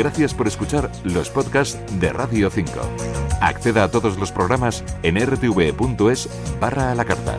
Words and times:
Gracias 0.00 0.32
por 0.32 0.48
escuchar 0.48 0.90
los 1.04 1.28
podcasts 1.28 1.78
de 2.00 2.10
Radio 2.10 2.48
5. 2.48 2.72
Acceda 3.42 3.84
a 3.84 3.90
todos 3.90 4.16
los 4.16 4.32
programas 4.32 4.82
en 5.02 5.20
rtv.es 5.20 6.26
barra 6.58 6.90
a 6.90 6.94
la 6.94 7.04
carta. 7.04 7.38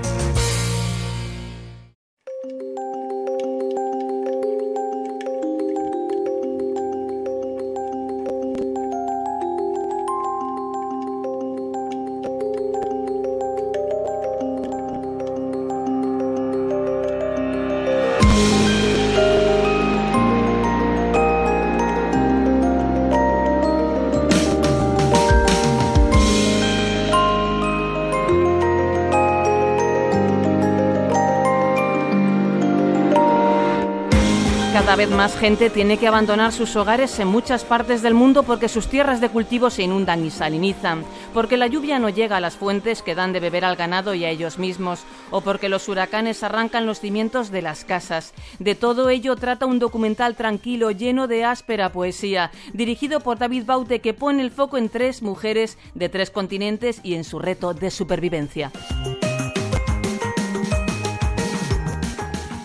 Más 35.21 35.37
gente 35.37 35.69
tiene 35.69 35.99
que 35.99 36.07
abandonar 36.07 36.51
sus 36.51 36.75
hogares 36.75 37.19
en 37.19 37.27
muchas 37.27 37.63
partes 37.63 38.01
del 38.01 38.15
mundo 38.15 38.41
porque 38.41 38.67
sus 38.67 38.87
tierras 38.87 39.21
de 39.21 39.29
cultivo 39.29 39.69
se 39.69 39.83
inundan 39.83 40.25
y 40.25 40.31
salinizan, 40.31 41.03
porque 41.31 41.57
la 41.57 41.67
lluvia 41.67 41.99
no 41.99 42.09
llega 42.09 42.37
a 42.37 42.39
las 42.39 42.55
fuentes 42.55 43.03
que 43.03 43.13
dan 43.13 43.31
de 43.31 43.39
beber 43.39 43.63
al 43.63 43.75
ganado 43.75 44.15
y 44.15 44.25
a 44.25 44.31
ellos 44.31 44.57
mismos, 44.57 45.03
o 45.29 45.41
porque 45.41 45.69
los 45.69 45.87
huracanes 45.87 46.41
arrancan 46.41 46.87
los 46.87 47.01
cimientos 47.01 47.51
de 47.51 47.61
las 47.61 47.85
casas. 47.85 48.33
De 48.57 48.73
todo 48.73 49.11
ello 49.11 49.35
trata 49.35 49.67
un 49.67 49.77
documental 49.77 50.35
tranquilo 50.35 50.89
lleno 50.89 51.27
de 51.27 51.45
áspera 51.45 51.91
poesía, 51.91 52.49
dirigido 52.73 53.19
por 53.19 53.37
David 53.37 53.65
Baute 53.67 53.99
que 53.99 54.15
pone 54.15 54.41
el 54.41 54.49
foco 54.49 54.79
en 54.79 54.89
tres 54.89 55.21
mujeres 55.21 55.77
de 55.93 56.09
tres 56.09 56.31
continentes 56.31 56.99
y 57.03 57.13
en 57.13 57.25
su 57.25 57.37
reto 57.37 57.75
de 57.75 57.91
supervivencia. 57.91 58.71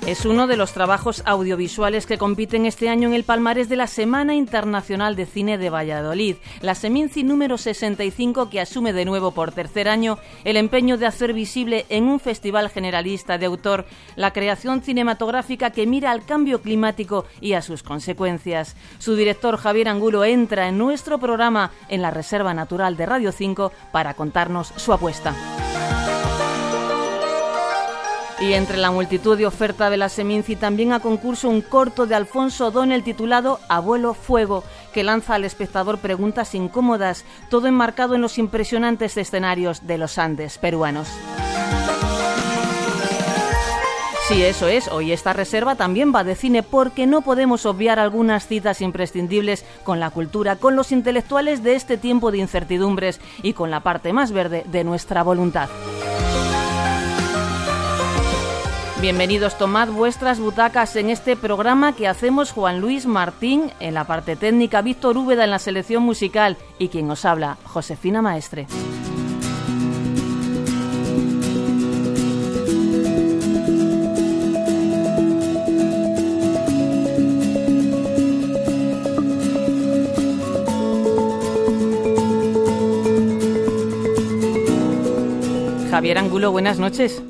Es 0.07 0.25
uno 0.25 0.47
de 0.47 0.57
los 0.57 0.73
trabajos 0.73 1.25
audiovisuales 1.27 2.07
que 2.07 2.17
compiten 2.17 2.65
este 2.65 2.89
año 2.89 3.09
en 3.09 3.15
el 3.15 3.25
palmarés 3.25 3.69
de 3.69 3.75
la 3.75 3.89
Semana 3.89 4.37
Internacional 4.37 5.17
de 5.17 5.27
Cine 5.27 5.59
de 5.59 5.69
Valladolid, 5.69 6.37
la 6.61 6.77
Seminci 6.77 7.25
número 7.25 7.59
65 7.59 8.49
que 8.49 8.61
asume 8.61 8.93
de 8.93 9.05
nuevo 9.05 9.33
por 9.33 9.51
tercer 9.51 9.89
año 9.89 10.19
el 10.45 10.59
empeño 10.59 10.97
de 10.97 11.07
hacer 11.07 11.33
visible 11.33 11.87
en 11.89 12.05
un 12.05 12.21
festival 12.21 12.71
generalista 12.71 13.37
de 13.37 13.47
autor 13.47 13.85
la 14.15 14.33
creación 14.33 14.81
cinematográfica 14.81 15.71
que 15.71 15.89
mira 15.89 16.13
al 16.13 16.25
cambio 16.25 16.63
climático 16.63 17.25
y 17.41 17.55
a 17.55 17.63
sus 17.63 17.83
consecuencias. 17.83 18.77
Su 19.01 19.17
director 19.17 19.57
Javier 19.57 19.89
Angulo 19.89 20.25
entra 20.25 20.69
en 20.69 20.79
nuestro 20.79 21.19
programa 21.19 21.73
en 21.89 22.01
la 22.01 22.13
Reserva 22.13 22.55
Natural 22.55 22.97
de 22.97 23.07
Radio 23.07 23.33
5 23.33 23.73
para 23.91 24.15
contarnos 24.15 24.73
su 24.77 24.93
apuesta. 24.93 25.35
Y 28.39 28.53
entre 28.53 28.77
la 28.77 28.91
multitud 28.91 29.39
de 29.39 29.47
oferta 29.47 29.89
de 29.89 29.97
la 29.97 30.11
Seminci 30.11 30.57
también 30.57 30.93
a 30.93 31.01
concurso 31.01 31.49
un 31.49 31.63
corto 31.63 32.07
de 32.07 32.15
Alfonso 32.15 32.71
Donel 32.71 33.03
titulado 33.03 33.61
Abuelo 33.69 34.13
Fuego, 34.13 34.63
que 34.93 35.05
lanza 35.05 35.35
al 35.35 35.45
espectador 35.45 35.99
preguntas 35.99 36.55
incómodas, 36.55 37.25
todo 37.49 37.67
enmarcado 37.67 38.15
en 38.15 38.21
los 38.21 38.37
impresionantes 38.37 39.17
escenarios 39.17 39.87
de 39.87 39.97
los 39.97 40.19
Andes 40.19 40.59
peruanos. 40.59 41.09
Sí, 44.29 44.43
eso 44.43 44.67
es. 44.67 44.89
Hoy 44.89 45.13
esta 45.13 45.33
reserva 45.33 45.77
también 45.77 46.13
va 46.13 46.25
de 46.25 46.35
cine 46.35 46.65
porque 46.65 47.07
no 47.07 47.23
podemos 47.23 47.65
obviar 47.65 48.01
algunas 48.01 48.49
citas 48.49 48.81
imprescindibles 48.81 49.65
con 49.85 50.01
la 50.01 50.11
cultura, 50.11 50.57
con 50.57 50.75
los 50.75 50.91
intelectuales 50.91 51.63
de 51.63 51.77
este 51.77 51.97
tiempo 51.97 52.33
de 52.33 52.39
incertidumbres 52.39 53.21
y 53.43 53.53
con 53.53 53.71
la 53.71 53.81
parte 53.81 54.13
más 54.13 54.33
verde 54.33 54.65
de 54.67 54.83
nuestra 54.83 55.23
voluntad. 55.23 55.69
Bienvenidos, 59.01 59.59
tomad 59.59 59.89
vuestras 59.91 60.41
butacas 60.41 60.97
en 60.97 61.11
este 61.11 61.37
programa 61.37 61.95
que 61.95 62.09
hacemos 62.09 62.51
Juan 62.51 62.81
Luis 62.81 63.05
Martín 63.05 63.71
en 63.79 63.93
la 63.93 64.05
parte 64.05 64.37
técnica, 64.37 64.81
Víctor 64.81 65.19
Úbeda 65.19 65.45
en 65.45 65.51
la 65.51 65.59
selección 65.59 66.03
musical 66.03 66.57
y 66.79 66.89
quien 66.89 67.11
os 67.11 67.27
habla, 67.27 67.59
Josefina 67.65 68.23
Maestre. 68.23 68.67
Javier 85.91 86.19
Angulo, 86.19 86.51
buenas 86.51 86.79
noches. 86.79 87.23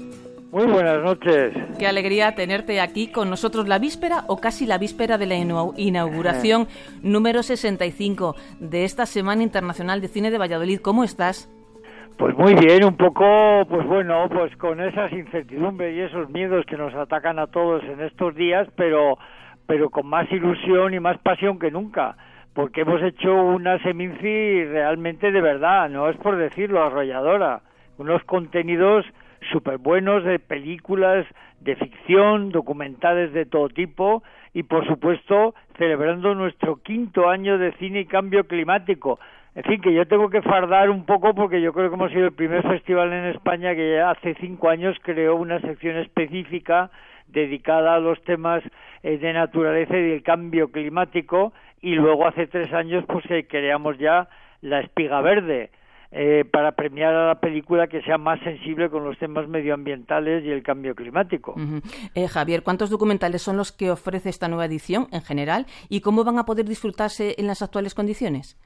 Muy 0.53 0.67
buenas 0.67 1.03
noches. 1.03 1.53
Qué 1.79 1.87
alegría 1.87 2.35
tenerte 2.35 2.81
aquí 2.81 3.11
con 3.11 3.29
nosotros 3.29 3.67
la 3.67 3.79
víspera 3.79 4.25
o 4.29 4.41
casi 4.41 4.65
la 4.65 4.79
víspera 4.79 5.19
de 5.19 5.27
la 5.27 5.35
inauguración 5.35 6.69
número 7.03 7.43
65 7.43 8.37
de 8.61 8.85
esta 8.85 9.07
Semana 9.07 9.43
Internacional 9.43 10.01
de 10.01 10.09
Cine 10.09 10.31
de 10.31 10.39
Valladolid. 10.39 10.81
¿Cómo 10.81 11.03
estás? 11.03 11.51
Pues 12.17 12.35
muy 12.39 12.55
bien, 12.55 12.85
un 12.85 12.97
poco, 12.97 13.25
pues 13.69 13.87
bueno, 13.87 14.27
pues 14.31 14.57
con 14.57 14.81
esas 14.81 15.13
incertidumbres 15.13 15.95
y 15.95 16.01
esos 16.01 16.31
miedos 16.31 16.65
que 16.65 16.77
nos 16.77 16.95
atacan 16.95 17.39
a 17.39 17.49
todos 17.49 17.83
en 17.85 18.01
estos 18.01 18.35
días, 18.35 18.67
pero, 18.77 19.19
pero 19.67 19.91
con 19.91 20.07
más 20.07 20.31
ilusión 20.31 20.95
y 20.95 21.01
más 21.01 21.19
pasión 21.19 21.59
que 21.59 21.71
nunca, 21.71 22.17
porque 22.55 22.83
hemos 22.83 23.03
hecho 23.03 23.35
una 23.35 23.83
Seminci 23.83 24.65
realmente 24.65 25.31
de 25.31 25.41
verdad, 25.43 25.91
no 25.91 26.09
es 26.09 26.17
por 26.17 26.39
decirlo, 26.39 26.83
arrolladora, 26.83 27.61
unos 27.99 28.25
contenidos 28.25 29.05
súper 29.53 29.79
buenos 29.79 30.25
de 30.25 30.39
películas 30.39 31.27
de 31.61 31.77
ficción, 31.77 32.51
documentales 32.51 33.33
de 33.33 33.47
todo 33.47 33.69
tipo 33.69 34.23
y 34.53 34.63
por 34.63 34.87
supuesto 34.87 35.55
celebrando 35.79 36.35
nuestro 36.35 36.77
quinto 36.77 37.29
año 37.29 37.59
de 37.59 37.73
cine 37.73 38.01
y 38.01 38.07
cambio 38.07 38.45
climático. 38.45 39.19
En 39.55 39.63
fin, 39.65 39.81
que 39.81 39.95
yo 39.95 40.07
tengo 40.07 40.29
que 40.29 40.43
fardar 40.43 40.91
un 40.91 41.07
poco 41.07 41.35
porque 41.35 41.63
yo 41.63 41.73
creo 41.73 41.89
que 41.89 41.95
hemos 41.95 42.13
sido 42.13 42.27
el 42.27 42.35
primer 42.35 42.63
festival 42.63 43.13
en 43.13 43.25
España 43.27 43.75
que 43.75 44.01
hace 44.01 44.35
cinco 44.35 44.69
años 44.69 44.97
creó 45.03 45.37
una 45.37 45.61
sección 45.61 45.97
específica 45.97 46.91
dedicada 47.29 47.95
a 47.95 47.99
los 47.99 48.23
temas 48.25 48.63
eh, 49.03 49.19
de 49.19 49.33
naturaleza 49.33 49.97
y 49.97 50.11
del 50.11 50.23
cambio 50.23 50.71
climático 50.71 51.53
y 51.81 51.95
luego 51.95 52.27
hace 52.27 52.47
tres 52.47 52.73
años 52.73 53.05
pues 53.07 53.25
creamos 53.49 53.99
ya 53.99 54.29
la 54.61 54.81
espiga 54.81 55.21
verde 55.21 55.71
eh, 56.11 56.45
para 56.51 56.73
premiar 56.73 57.15
a 57.15 57.27
la 57.29 57.41
película 57.41 57.89
que 57.89 58.03
sea 58.03 58.19
más 58.19 58.41
sensible 58.41 58.91
con 58.91 59.05
los 59.05 59.19
temas 59.19 59.49
medioambientales 59.49 60.45
y 60.45 60.51
el 60.51 60.63
cambio 60.63 60.95
climático. 60.95 61.55
eh, 62.15 62.29
Javier, 62.29 62.63
¿cuántos 62.63 62.91
documentales 62.91 63.43
son 63.43 63.57
los 63.57 63.73
que 63.73 63.91
ofrece 63.91 64.29
esta 64.29 64.49
nueva 64.49 64.67
edición 64.67 65.09
en 65.13 65.23
general 65.23 65.67
y 65.89 66.01
cómo 66.01 66.25
van 66.25 66.39
a 66.39 66.45
poder 66.45 66.67
disfrutarse 66.67 67.35
en 67.39 67.47
las 67.47 67.63
actuales 67.63 67.95
condiciones? 67.95 68.57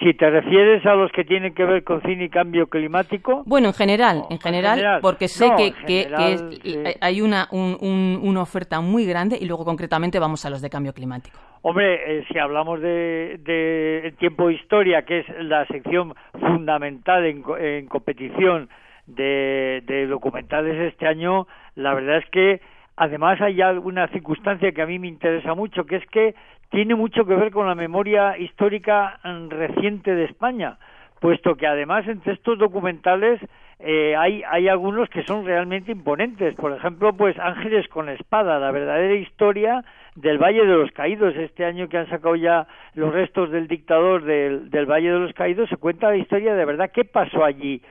Si 0.00 0.14
te 0.14 0.28
refieres 0.30 0.84
a 0.84 0.94
los 0.94 1.12
que 1.12 1.24
tienen 1.24 1.54
que 1.54 1.64
ver 1.64 1.84
con 1.84 2.02
cine 2.02 2.24
y 2.24 2.28
cambio 2.28 2.66
climático. 2.66 3.44
Bueno, 3.46 3.68
en 3.68 3.74
general, 3.74 4.24
en 4.30 4.40
general, 4.40 4.98
porque 5.00 5.28
sé 5.28 5.48
que, 5.56 5.72
que, 5.86 6.96
hay 7.00 7.20
una, 7.20 7.46
un, 7.52 8.18
una 8.20 8.42
oferta 8.42 8.80
muy 8.80 9.06
grande 9.06 9.38
y 9.40 9.46
luego 9.46 9.64
concretamente 9.64 10.18
vamos 10.18 10.44
a 10.44 10.50
los 10.50 10.60
de 10.60 10.70
cambio 10.70 10.92
climático. 10.92 11.38
Hombre, 11.62 12.18
eh, 12.18 12.24
si 12.28 12.36
hablamos 12.38 12.80
de, 12.80 13.38
de 13.44 14.12
tiempo 14.18 14.50
historia, 14.50 15.02
que 15.02 15.20
es 15.20 15.26
la 15.40 15.64
sección 15.66 16.14
fundamental 16.32 17.24
en, 17.24 17.44
en 17.60 17.86
competición 17.86 18.68
de, 19.06 19.84
de 19.86 20.08
documentales 20.08 20.92
este 20.92 21.06
año, 21.06 21.46
la 21.76 21.94
verdad 21.94 22.18
es 22.18 22.30
que 22.30 22.60
además 22.96 23.40
hay 23.40 23.60
alguna 23.60 24.08
circunstancia 24.08 24.72
que 24.72 24.82
a 24.82 24.86
mí 24.86 24.98
me 24.98 25.08
interesa 25.08 25.54
mucho, 25.54 25.84
que 25.84 25.96
es 25.96 26.06
que 26.06 26.34
tiene 26.70 26.94
mucho 26.94 27.24
que 27.24 27.34
ver 27.34 27.52
con 27.52 27.66
la 27.66 27.74
memoria 27.74 28.36
histórica 28.38 29.20
mm, 29.22 29.48
reciente 29.50 30.14
de 30.14 30.24
España, 30.24 30.78
puesto 31.20 31.56
que 31.56 31.66
además 31.66 32.06
entre 32.08 32.32
estos 32.32 32.58
documentales 32.58 33.40
eh, 33.78 34.16
hay, 34.16 34.42
hay 34.48 34.68
algunos 34.68 35.08
que 35.10 35.22
son 35.24 35.44
realmente 35.44 35.92
imponentes. 35.92 36.54
Por 36.54 36.72
ejemplo, 36.72 37.12
pues 37.14 37.38
Ángeles 37.38 37.86
con 37.88 38.08
Espada, 38.08 38.58
la 38.58 38.70
verdadera 38.70 39.14
historia 39.14 39.84
del 40.14 40.38
Valle 40.38 40.64
de 40.64 40.76
los 40.76 40.90
Caídos. 40.92 41.36
Este 41.36 41.64
año 41.64 41.88
que 41.88 41.98
han 41.98 42.08
sacado 42.08 42.36
ya 42.36 42.66
los 42.94 43.12
restos 43.12 43.50
del 43.50 43.68
dictador 43.68 44.24
del, 44.24 44.70
del 44.70 44.86
Valle 44.86 45.12
de 45.12 45.18
los 45.18 45.32
Caídos, 45.34 45.68
se 45.68 45.76
cuenta 45.76 46.10
la 46.10 46.16
historia 46.16 46.54
de 46.54 46.64
verdad. 46.64 46.90
¿Qué 46.92 47.04
pasó 47.04 47.44
allí? 47.44 47.82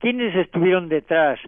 ¿Quiénes 0.00 0.34
estuvieron 0.34 0.88
detrás? 0.88 1.38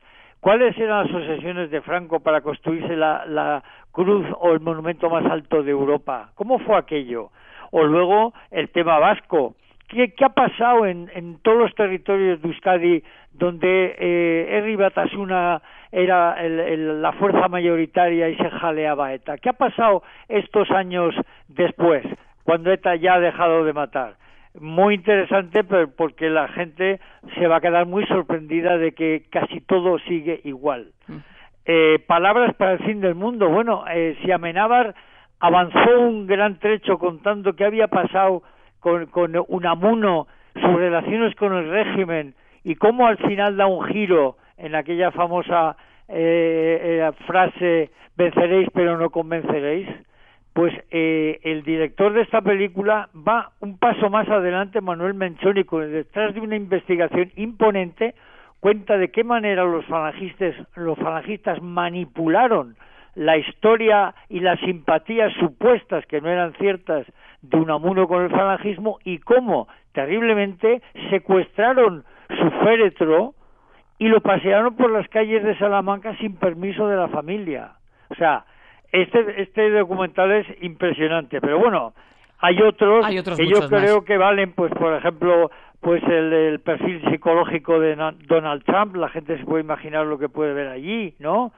¿Cuáles 0.47 0.79
eran 0.79 1.09
las 1.09 1.13
obsesiones 1.13 1.73
de 1.73 1.81
Franco 1.81 2.21
para 2.21 2.41
construirse 2.41 2.95
la, 2.95 3.65
cruz 3.91 4.25
o 4.39 4.53
el 4.53 4.61
monumento 4.61 5.11
más 5.11 5.27
alto 5.27 5.65
de 5.65 5.73
Europa? 5.73 6.31
¿Cómo 6.37 6.61
fue 6.61 6.77
aquello? 6.77 7.31
O 7.73 7.83
luego 7.83 8.33
el 8.53 8.69
tema 8.69 9.01
vasco. 9.01 9.57
¿Qué, 9.89 10.15
ha 10.25 10.29
pasado 10.29 10.87
en, 10.87 11.41
todos 11.43 11.59
los 11.59 11.75
territorios 11.75 12.41
de 12.41 12.47
Euskadi 12.47 13.03
donde 13.33 13.97
eh, 13.99 14.47
Herri 14.51 14.77
Batasuna 14.77 15.61
era 15.91 16.35
el, 16.35 17.03
la 17.03 17.11
fuerza 17.15 17.49
mayoritaria 17.49 18.29
y 18.29 18.37
se 18.37 18.49
jaleaba 18.49 19.15
ETA? 19.15 19.39
¿Qué 19.39 19.49
ha 19.49 19.55
pasado 19.55 20.05
estos 20.29 20.71
años 20.71 21.13
después? 21.49 22.07
cuando 22.47 22.71
ETA 22.71 22.95
ya 22.95 23.15
ha 23.15 23.21
dejado 23.21 23.65
de 23.65 23.73
matar. 23.73 24.15
Muy 24.61 24.95
interesante 24.95 25.65
porque 25.65 26.31
la 26.31 26.49
gente 26.49 27.01
se 27.35 27.47
va 27.47 27.57
a 27.57 27.61
quedar 27.61 27.87
muy 27.87 28.07
sorprendida 28.07 28.79
de 28.79 28.93
que 28.93 29.25
casi 29.31 29.61
todo 29.61 29.99
sigue 30.01 30.41
igual. 30.45 30.93
Mm. 31.09 31.17
Eh, 31.67 31.99
palabras 32.07 32.55
para 32.55 32.73
el 32.73 32.79
fin 32.81 33.01
del 33.01 33.15
mundo. 33.15 33.49
Bueno, 33.49 33.85
eh, 33.91 34.17
si 34.23 34.31
Amenábar 34.31 34.95
avanzó 35.41 36.01
un 36.01 36.27
gran 36.27 36.59
trecho 36.59 36.99
contando 36.99 37.55
qué 37.55 37.65
había 37.65 37.89
pasado 37.89 38.43
con, 38.81 39.07
con 39.07 39.33
Unamuno, 39.49 40.27
sus 40.55 40.75
relaciones 40.75 41.35
con 41.37 41.55
el 41.55 41.71
régimen 41.71 42.35
y 42.65 42.77
cómo 42.77 43.07
al 43.07 43.19
final 43.19 43.57
da 43.57 43.67
un 43.67 43.87
giro 43.87 44.37
en 44.57 44.75
aquella 44.75 45.11
famosa 45.11 45.77
eh, 46.09 47.01
eh, 47.03 47.13
frase 47.27 47.91
venceréis 48.17 48.69
pero 48.73 48.97
no 48.97 49.11
convenceréis, 49.11 49.89
pues 50.57 50.73
eh, 50.91 51.39
el 51.43 51.65
director 51.65 52.15
de 52.15 52.23
esta 52.23 52.41
película 52.41 53.11
va 53.15 53.51
un 53.61 53.77
paso 53.77 54.09
más 54.09 54.27
adelante, 54.27 54.81
Manuel 54.81 55.13
Menchoni, 55.13 55.65
con 55.65 55.93
detrás 55.93 56.33
de 56.33 56.41
una 56.41 56.57
investigación 56.57 57.31
imponente, 57.37 58.15
cuenta 58.59 58.97
de 58.97 59.11
qué 59.11 59.23
manera 59.23 59.65
los 59.65 59.85
falangistas, 59.85 60.55
los 60.75 60.97
falangistas 60.99 61.61
manipularon 61.61 62.75
la 63.17 63.37
historia 63.37 64.15
y 64.31 64.41
las 64.41 64.59
simpatías 64.61 65.31
supuestas 65.35 66.07
que 66.07 66.23
no 66.23 66.31
eran 66.31 66.55
ciertas 66.55 67.07
de 67.43 67.59
Unamuno 67.59 68.09
con 68.09 68.23
el 68.23 68.31
falangismo 68.31 68.99
y 69.05 69.19
cómo 69.19 69.69
terriblemente 69.93 70.81
secuestraron 71.11 72.03
su 72.31 72.51
féretro 72.65 73.35
y 73.99 74.09
lo 74.09 74.23
pasearon 74.23 74.75
por 74.75 74.91
las 74.91 75.07
calles 75.09 75.45
de 75.45 75.59
Salamanca 75.59 76.17
sin 76.17 76.37
permiso 76.37 76.89
de 76.89 76.97
la 76.97 77.09
familia. 77.09 77.73
O 78.09 78.15
sea, 78.15 78.47
este, 79.03 79.43
este 79.43 79.71
documental 79.71 80.33
es 80.33 80.47
impresionante, 80.63 81.41
pero 81.41 81.59
bueno, 81.59 81.93
hay 82.39 82.61
otros, 82.63 83.07
que 83.37 83.47
yo 83.47 83.69
creo 83.69 84.05
que 84.05 84.17
valen, 84.17 84.53
pues 84.53 84.73
por 84.73 84.95
ejemplo, 84.95 85.51
pues 85.81 86.03
el, 86.05 86.33
el, 86.33 86.61
perfil 86.61 87.03
psicológico 87.11 87.81
de 87.81 87.97
Donald 88.27 88.65
Trump, 88.65 88.97
la 88.97 89.09
gente 89.09 89.39
se 89.39 89.45
puede 89.45 89.63
imaginar 89.63 90.07
lo 90.07 90.19
que 90.19 90.29
puede 90.29 90.53
ver 90.53 90.69
allí, 90.69 91.15
¿no? 91.19 91.53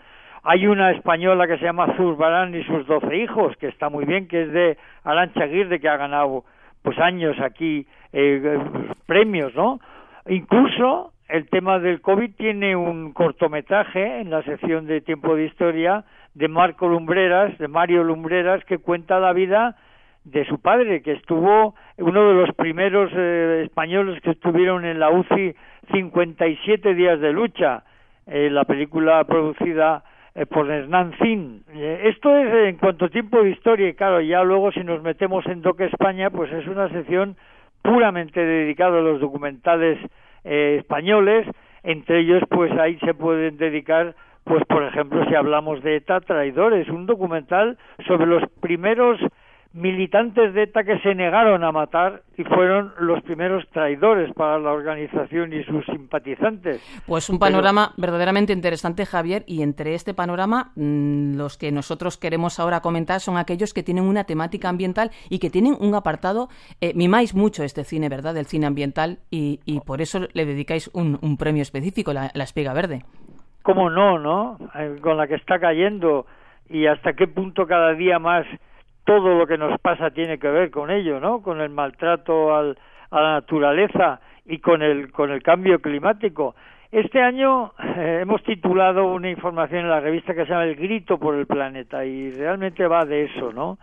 Hay 0.45 0.67
una 0.67 0.93
española 0.93 1.47
que 1.47 1.59
se 1.59 1.65
llama 1.65 1.95
Zurbarán 1.97 2.55
y 2.55 2.63
sus 2.65 2.87
doce 2.87 3.17
hijos, 3.17 3.57
que 3.57 3.69
está 3.69 3.89
muy 3.89 4.05
bien, 4.05 4.29
que 4.29 4.43
es 4.43 4.53
de 4.53 4.79
Arancha 5.05 5.45
Aguirre, 5.45 5.81
que 5.81 5.89
ha 5.89 5.97
ganado 5.97 6.45
pues 6.83 6.99
años 6.99 7.37
aquí 7.41 7.87
eh, 8.13 8.59
premios, 9.07 9.55
¿no? 9.55 9.81
Incluso 10.27 11.13
el 11.29 11.49
tema 11.49 11.79
del 11.79 12.01
COVID 12.01 12.35
tiene 12.37 12.77
un 12.77 13.13
cortometraje 13.13 14.21
en 14.21 14.31
la 14.31 14.43
sección 14.43 14.87
de 14.87 15.01
Tiempo 15.01 15.35
de 15.35 15.47
Historia 15.47 16.05
de 16.35 16.49
Marco 16.49 16.89
Lumbreras, 16.89 17.57
de 17.59 17.69
Mario 17.69 18.05
Lumbreras, 18.05 18.65
que 18.65 18.79
cuenta 18.79 19.19
la 19.19 19.33
vida 19.33 19.77
de 20.25 20.45
su 20.47 20.61
padre, 20.61 21.03
que 21.03 21.13
estuvo 21.13 21.75
uno 21.97 22.29
de 22.29 22.35
los 22.35 22.55
primeros 22.55 23.11
eh, 23.15 23.63
españoles 23.65 24.21
que 24.23 24.31
estuvieron 24.31 24.85
en 24.85 24.99
la 24.99 25.11
UCI 25.11 25.55
57 25.93 26.95
días 26.95 27.21
de 27.21 27.33
lucha, 27.33 27.85
eh, 28.27 28.51
la 28.51 28.65
película 28.65 29.25
producida 29.25 30.05
eh, 30.35 30.45
por 30.45 30.71
Hernán 30.71 31.15
Zin. 31.23 31.63
Eh, 31.71 32.03
esto 32.05 32.37
es 32.37 32.69
en 32.69 32.77
cuanto 32.77 33.07
a 33.07 33.09
tiempo 33.09 33.43
de 33.43 33.51
historia 33.51 33.89
y 33.89 33.95
claro, 33.95 34.21
ya 34.21 34.43
luego 34.43 34.71
si 34.73 34.81
nos 34.81 35.03
metemos 35.03 35.47
en 35.47 35.63
Doc 35.63 35.81
España, 35.81 36.31
pues 36.31 36.53
es 36.53 36.67
una 36.67 36.91
sección 36.91 37.37
puramente 37.83 38.45
dedicada 38.45 38.99
a 38.99 39.03
los 39.03 39.21
documentales 39.21 39.99
españoles, 40.45 41.47
entre 41.83 42.21
ellos 42.21 42.43
pues 42.49 42.73
ahí 42.73 42.99
se 43.01 43.13
pueden 43.13 43.57
dedicar 43.57 44.15
pues 44.49 44.65
por 44.67 44.83
ejemplo 44.83 45.25
si 45.27 45.35
hablamos 45.35 45.83
de 45.83 45.97
ETA 45.97 46.21
traidores, 46.21 46.89
un 46.89 47.07
documental 47.07 47.77
sobre 48.07 48.27
los 48.27 48.43
primeros 48.61 49.21
militantes 49.75 50.55
de 50.55 50.63
ETA 50.63 50.83
que 50.83 50.99
se 51.01 51.15
negaron 51.15 51.63
a 51.63 51.71
matar 51.71 52.23
y 52.37 52.45
fueron 52.45 52.93
los 52.99 53.23
primeros 53.23 53.69
traidores 53.69 54.33
para 54.33 54.59
la 54.59 54.73
organización 54.73 55.53
y 55.53 55.63
sus 55.65 55.85
simpatizantes. 55.85 56.81
Pues 57.07 57.29
un 57.29 57.39
panorama 57.39 57.93
verdaderamente 57.99 58.55
interesante, 58.55 59.05
Javier, 59.05 59.45
y 59.47 59.63
entre 59.63 59.95
este 59.95 60.15
panorama 60.15 60.73
mm, 60.75 61.37
los 61.37 61.59
que 61.59 61.71
nosotros 61.71 62.17
queremos 62.17 62.59
ahora 62.59 62.81
comentar 62.81 63.21
son 63.21 63.37
aquellos 63.37 63.75
que 63.75 63.83
tienen 63.83 64.05
una 64.05 64.25
temática 64.25 64.71
ambiental 64.71 65.11
y 65.29 65.39
que 65.39 65.51
tienen 65.51 65.77
un 65.79 65.95
apartado, 65.95 66.49
eh, 66.81 66.93
mimáis 66.95 67.35
mucho 67.35 67.63
este 67.63 67.85
cine, 67.85 68.09
¿verdad?, 68.09 68.35
del 68.35 68.47
cine 68.47 68.67
ambiental 68.67 69.19
y, 69.31 69.61
por 69.87 70.01
eso 70.01 70.21
le 70.33 70.47
dedicáis 70.47 70.91
un, 70.95 71.37
premio 71.37 71.63
específico, 71.63 72.13
la, 72.13 72.31
la 72.35 72.45
espiga 72.45 72.73
verde. 72.73 73.05
¿Cómo 73.69 73.91
no, 73.91 74.19
no? 74.19 74.57
Eh, 74.77 74.97
con 75.03 75.19
la 75.19 75.27
que 75.27 75.35
está 75.35 75.59
cayendo 75.59 76.25
y 76.71 76.87
hasta 76.87 77.13
qué 77.13 77.27
punto 77.27 77.67
cada 77.67 77.93
día 77.93 78.19
más 78.19 78.47
todo 79.05 79.39
lo 79.39 79.47
que 79.47 79.59
nos 79.59 79.79
pasa 79.81 80.11
tiene 80.11 80.39
que 80.39 80.49
ver 80.49 80.71
con 80.71 80.91
ello, 80.91 81.21
¿no? 81.21 81.43
Con 81.43 81.61
el 81.61 81.69
maltrato 81.69 82.57
al, 82.57 82.79
a 83.11 83.21
la 83.21 83.33
naturaleza 83.33 84.23
y 84.47 84.61
con 84.61 84.81
el, 84.81 85.13
con 85.13 85.31
el 85.31 85.43
cambio 85.43 85.83
climático. 85.83 86.55
Este 86.91 87.21
año 87.21 87.75
eh, 87.79 88.21
hemos 88.23 88.43
titulado 88.43 89.05
una 89.05 89.29
información 89.29 89.81
en 89.81 89.91
la 89.91 90.01
revista 90.01 90.33
que 90.33 90.47
se 90.47 90.51
llama 90.51 90.65
El 90.65 90.77
grito 90.77 91.19
por 91.19 91.35
el 91.35 91.47
planeta 91.47 92.07
y 92.07 92.31
realmente 92.31 92.87
va 92.87 93.05
de 93.05 93.25
eso, 93.25 93.53
¿no? 93.53 93.77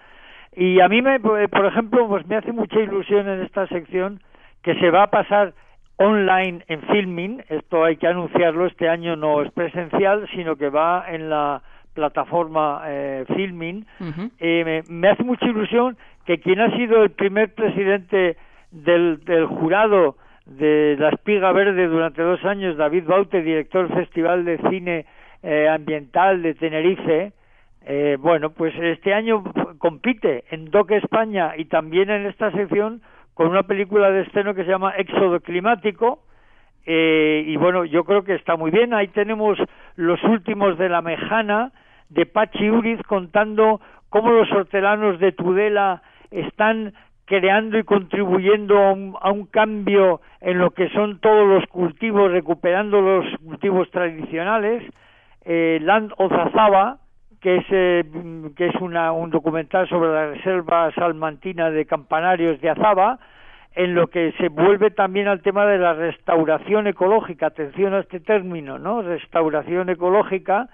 Y 0.56 0.80
a 0.80 0.88
mí, 0.88 1.04
me, 1.04 1.20
por 1.20 1.64
ejemplo, 1.64 2.08
pues 2.08 2.26
me 2.26 2.38
hace 2.38 2.52
mucha 2.52 2.80
ilusión 2.80 3.30
en 3.30 3.44
esta 3.44 3.68
sección 3.68 4.20
que 4.64 4.74
se 4.80 4.90
va 4.90 5.04
a 5.04 5.12
pasar 5.12 5.54
online 5.98 6.64
en 6.68 6.82
filming, 6.84 7.44
esto 7.50 7.84
hay 7.84 7.98
que 7.98 8.08
anunciarlo, 8.08 8.66
este 8.66 8.90
año 8.90 9.16
no 9.16 9.42
es 9.42 9.52
presencial, 9.52 10.28
sino 10.34 10.56
que 10.56 10.70
va 10.70 11.06
en 11.08 11.30
la 11.30 11.62
plataforma 11.94 12.82
eh, 12.86 13.26
Filming, 13.34 13.86
eh, 14.40 14.84
me, 14.90 15.08
hace 15.08 15.24
mucha 15.24 15.46
ilusión 15.46 15.98
que 16.26 16.40
quien 16.40 16.60
ha 16.60 16.76
sido 16.76 17.04
el 17.04 17.12
primer 17.12 17.54
presidente 17.54 18.36
del, 18.72 19.24
del 19.24 19.46
jurado 19.46 20.18
de 20.46 20.98
La 21.00 21.10
Espiga 21.10 21.52
Verde 21.54 21.88
durante 21.88 22.22
dos 22.22 22.44
años, 22.44 22.78
David 22.78 23.06
Baute, 23.06 23.42
director 23.42 23.88
del 23.88 23.98
Festival 23.98 24.44
de 24.44 24.58
Cine 24.70 25.06
eh, 25.42 25.70
Ambiental 25.70 26.42
de 26.42 26.54
Tenerife, 26.54 27.32
eh, 27.88 28.18
bueno, 28.20 28.50
pues 28.50 28.74
este 28.80 29.14
año 29.14 29.44
compite 29.78 30.44
en 30.50 30.66
DOC 30.72 30.92
España 30.92 31.54
y 31.56 31.66
también 31.66 32.10
en 32.10 32.26
esta 32.26 32.52
sección 32.52 33.02
con 33.36 33.48
una 33.48 33.64
película 33.64 34.10
de 34.10 34.22
estreno 34.22 34.56
que 34.56 34.64
se 34.64 34.72
llama 34.72 34.96
Éxodo 34.98 35.40
Climático, 35.42 36.22
eh, 36.86 37.44
y 37.46 37.58
bueno, 37.58 37.86
yo 37.86 38.04
creo 38.04 38.24
que 38.24 38.36
está 38.36 38.56
muy 38.56 38.72
bien. 38.72 38.94
Ahí 38.94 39.08
tenemos 39.10 39.58
los 39.96 40.24
últimos 40.24 40.78
de 40.78 40.90
la 40.90 41.02
Mejana, 41.02 41.72
de 42.10 42.26
Pachi 42.26 42.70
Uriz 42.70 43.02
contando 43.08 43.82
cómo 44.10 44.32
los 44.32 44.52
hortelanos 44.52 45.20
de 45.20 45.32
Tudela 45.32 46.02
están 46.32 46.94
creando 47.26 47.78
y 47.80 47.84
contribuyendo 47.84 48.78
a 48.78 49.32
un, 49.32 49.46
cambio 49.48 50.22
en 50.42 50.60
lo 50.60 50.72
que 50.72 50.90
son 50.90 51.20
todos 51.20 51.48
los 51.48 51.66
cultivos, 51.68 52.32
recuperando 52.32 53.02
los 53.02 53.26
cultivos 53.44 53.90
tradicionales. 53.90 54.84
Eh, 55.44 55.80
Land 55.82 56.14
Ozazaba, 56.18 57.00
que 57.46 57.58
es, 57.58 57.66
eh, 57.70 58.04
que 58.58 58.66
es 58.66 58.76
una, 58.82 59.12
un 59.12 59.30
documental 59.30 59.88
sobre 59.88 60.10
la 60.10 60.32
reserva 60.32 60.92
salmantina 60.94 61.70
de 61.70 61.86
campanarios 61.86 62.60
de 62.60 62.72
Azaba, 62.72 63.20
en 63.76 63.94
lo 63.94 64.08
que 64.08 64.34
se 64.40 64.50
vuelve 64.50 64.90
también 64.90 65.28
al 65.28 65.44
tema 65.44 65.68
de 65.68 65.78
la 65.78 65.94
restauración 65.94 66.88
ecológica, 66.88 67.46
atención 67.46 67.94
a 67.94 68.00
este 68.00 68.20
término, 68.20 68.80
¿no? 68.80 69.04
Restauración 69.04 69.92
ecológica, 69.92 70.70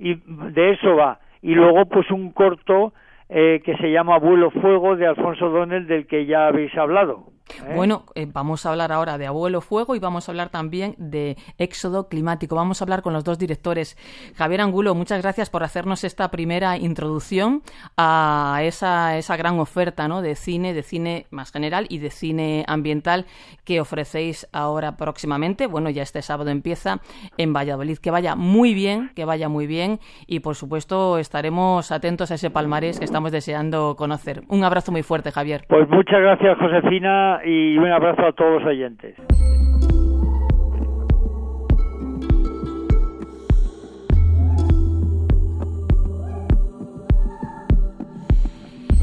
y 0.00 0.16
de 0.26 0.72
eso 0.72 0.96
va. 0.96 1.20
Y 1.42 1.54
luego 1.54 1.86
pues 1.86 2.10
un 2.10 2.32
corto 2.32 2.92
eh, 3.28 3.62
que 3.64 3.76
se 3.76 3.92
llama 3.92 4.16
Abuelo 4.16 4.50
Fuego 4.50 4.96
de 4.96 5.06
Alfonso 5.06 5.48
Donel 5.48 5.86
del 5.86 6.08
que 6.08 6.26
ya 6.26 6.48
habéis 6.48 6.76
hablado. 6.76 7.35
¿Eh? 7.48 7.72
Bueno, 7.74 8.04
eh, 8.14 8.26
vamos 8.32 8.66
a 8.66 8.70
hablar 8.70 8.92
ahora 8.92 9.18
de 9.18 9.26
Abuelo 9.26 9.60
Fuego 9.60 9.94
y 9.94 9.98
vamos 9.98 10.28
a 10.28 10.32
hablar 10.32 10.50
también 10.50 10.94
de 10.98 11.36
Éxodo 11.58 12.08
Climático. 12.08 12.56
Vamos 12.56 12.80
a 12.80 12.84
hablar 12.84 13.02
con 13.02 13.12
los 13.12 13.24
dos 13.24 13.38
directores. 13.38 13.96
Javier 14.36 14.60
Angulo, 14.60 14.94
muchas 14.94 15.22
gracias 15.22 15.50
por 15.50 15.62
hacernos 15.62 16.04
esta 16.04 16.30
primera 16.30 16.76
introducción 16.76 17.62
a 17.96 18.60
esa, 18.62 19.16
esa 19.16 19.36
gran 19.36 19.58
oferta 19.58 20.08
¿no? 20.08 20.22
de 20.22 20.34
cine, 20.34 20.74
de 20.74 20.82
cine 20.82 21.26
más 21.30 21.52
general 21.52 21.86
y 21.88 21.98
de 21.98 22.10
cine 22.10 22.64
ambiental 22.68 23.26
que 23.64 23.80
ofrecéis 23.80 24.48
ahora 24.52 24.96
próximamente. 24.96 25.66
Bueno, 25.66 25.90
ya 25.90 26.02
este 26.02 26.22
sábado 26.22 26.50
empieza 26.50 27.00
en 27.38 27.52
Valladolid. 27.52 27.98
Que 27.98 28.10
vaya 28.10 28.34
muy 28.36 28.74
bien, 28.74 29.10
que 29.14 29.24
vaya 29.24 29.48
muy 29.48 29.66
bien 29.66 30.00
y 30.26 30.40
por 30.40 30.54
supuesto 30.54 31.18
estaremos 31.18 31.92
atentos 31.92 32.30
a 32.30 32.34
ese 32.34 32.50
palmarés 32.50 32.98
que 32.98 33.04
estamos 33.04 33.32
deseando 33.32 33.96
conocer. 33.96 34.42
Un 34.48 34.64
abrazo 34.64 34.92
muy 34.92 35.02
fuerte, 35.02 35.30
Javier. 35.30 35.64
Pues 35.68 35.88
muchas 35.88 36.20
gracias, 36.20 36.58
Josefina 36.58 37.35
y 37.44 37.76
un 37.78 37.90
abrazo 37.90 38.26
a 38.26 38.32
todos 38.32 38.62
los 38.62 38.70
oyentes. 38.70 39.14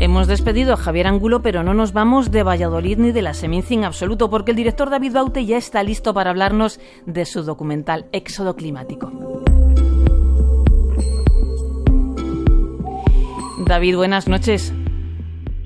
Hemos 0.04 0.28
despedido 0.28 0.74
a 0.74 0.78
Javier 0.78 1.08
Angulo, 1.08 1.42
pero 1.42 1.63
no 1.63 1.74
nos 1.74 1.94
vamos 1.94 2.30
de 2.30 2.44
Valladolid 2.44 2.98
ni 2.98 3.13
de 3.13 3.22
la 3.22 3.34
Seminci 3.34 3.75
en 3.75 3.86
absoluto, 3.86 4.30
porque 4.30 4.52
el 4.52 4.58
director 4.58 4.90
David 4.90 5.13
Baute 5.13 5.46
ya 5.46 5.56
está 5.56 5.82
listo 5.82 6.13
para 6.13 6.32
hablarnos 6.32 6.82
de 7.06 7.24
su 7.24 7.44
documental 7.44 8.08
Éxodo 8.12 8.58
Climático. 8.58 9.10
David, 13.66 13.96
buenas 13.96 14.28
noches. 14.28 14.74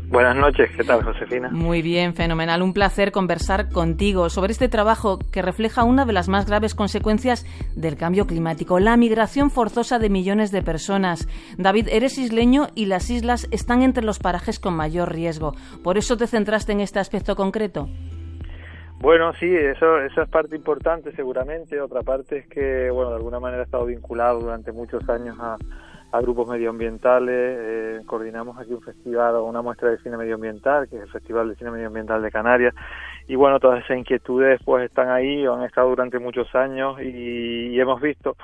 Buenas 0.10 0.38
noches, 0.38 0.72
¿qué 0.76 0.86
tal, 0.86 1.04
Josefina? 1.04 1.50
Muy 1.52 1.82
bien, 1.82 2.14
fenomenal. 2.14 2.62
Un 2.62 2.72
placer 2.74 3.12
conversar 3.12 3.70
contigo 3.70 4.30
sobre 4.30 4.54
este 4.54 4.70
trabajo 4.70 5.20
que 5.34 5.42
refleja 5.42 5.84
una 5.84 6.06
de 6.06 6.14
las 6.14 6.30
más 6.30 6.48
graves 6.48 6.76
consecuencias 6.76 7.46
del 7.76 7.98
cambio 7.98 8.26
climático, 8.26 8.80
la 8.80 8.96
migración 8.96 9.52
forzosa 9.52 10.00
de 10.00 10.10
millones 10.10 10.52
de 10.52 10.62
personas. 10.62 11.28
David, 11.58 11.90
eres 11.92 12.18
isleño 12.18 12.68
y 12.74 12.86
las 12.86 13.10
islas 13.10 13.50
están 13.52 13.82
entre 13.82 14.06
los 14.06 14.20
parajes 14.20 14.60
con 14.60 14.76
mayor 14.76 15.12
riesgo. 15.12 15.54
¿Por 15.84 15.98
eso 15.98 16.16
te 16.16 16.28
centraste 16.28 16.72
en 16.72 16.80
este 16.80 17.00
aspecto 17.00 17.36
concreto? 17.36 17.90
Bueno, 19.00 19.34
sí, 19.34 19.54
eso, 19.54 20.00
eso 20.00 20.22
es 20.22 20.30
parte 20.30 20.56
importante 20.56 21.12
seguramente. 21.18 21.82
Otra 21.82 22.02
parte 22.02 22.38
es 22.38 22.48
que, 22.48 22.90
bueno, 22.90 23.10
de 23.10 23.18
alguna 23.18 23.42
manera 23.42 23.62
he 23.62 23.66
estado 23.66 23.86
vinculado 23.86 24.40
durante 24.40 24.72
muchos 24.72 25.08
años 25.10 25.38
a, 25.40 25.58
a 26.12 26.22
grupos 26.22 26.48
medioambientales. 26.48 27.58
Eh, 27.60 28.02
coordinamos 28.06 28.58
aquí 28.58 28.74
un 28.74 28.82
festival 28.82 29.36
o 29.36 29.46
una 29.46 29.62
muestra 29.62 29.90
de 29.90 29.98
cine 30.00 30.18
medioambiental, 30.18 30.88
que 30.90 30.98
es 30.98 31.04
el 31.04 31.10
Festival 31.10 31.50
de 31.50 31.56
Cine 31.56 31.72
Medioambiental 31.72 32.22
de 32.22 32.32
Canarias. 32.32 32.74
Y 33.28 33.36
bueno, 33.36 33.60
todas 33.60 33.84
esas 33.84 33.98
inquietudes 33.98 34.62
pues 34.64 34.86
están 34.86 35.10
ahí 35.10 35.46
han 35.46 35.64
estado 35.64 35.90
durante 35.90 36.20
muchos 36.20 36.54
años 36.56 37.00
y, 37.02 37.80
hemos 37.80 38.02
visto 38.02 38.36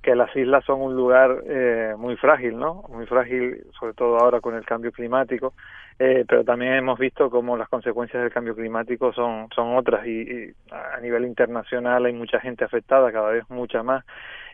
que 0.00 0.14
las 0.14 0.34
islas 0.34 0.64
son 0.64 0.80
un 0.80 0.96
lugar 0.96 1.42
eh, 1.46 1.94
muy 1.98 2.16
frágil, 2.16 2.56
¿no? 2.56 2.84
Muy 2.88 3.04
frágil, 3.06 3.66
sobre 3.78 3.92
todo 3.92 4.18
ahora 4.18 4.40
con 4.40 4.54
el 4.54 4.64
cambio 4.64 4.92
climático, 4.92 5.52
eh, 5.98 6.24
pero 6.26 6.44
también 6.44 6.72
hemos 6.74 6.98
visto 6.98 7.28
cómo 7.28 7.56
las 7.56 7.68
consecuencias 7.68 8.22
del 8.22 8.32
cambio 8.32 8.54
climático 8.54 9.12
son, 9.12 9.48
son 9.54 9.76
otras 9.76 10.06
y, 10.06 10.22
y 10.22 10.54
a 10.70 11.00
nivel 11.00 11.26
internacional 11.26 12.06
hay 12.06 12.12
mucha 12.12 12.40
gente 12.40 12.64
afectada, 12.64 13.12
cada 13.12 13.30
vez 13.30 13.44
mucha 13.50 13.82
más 13.82 14.04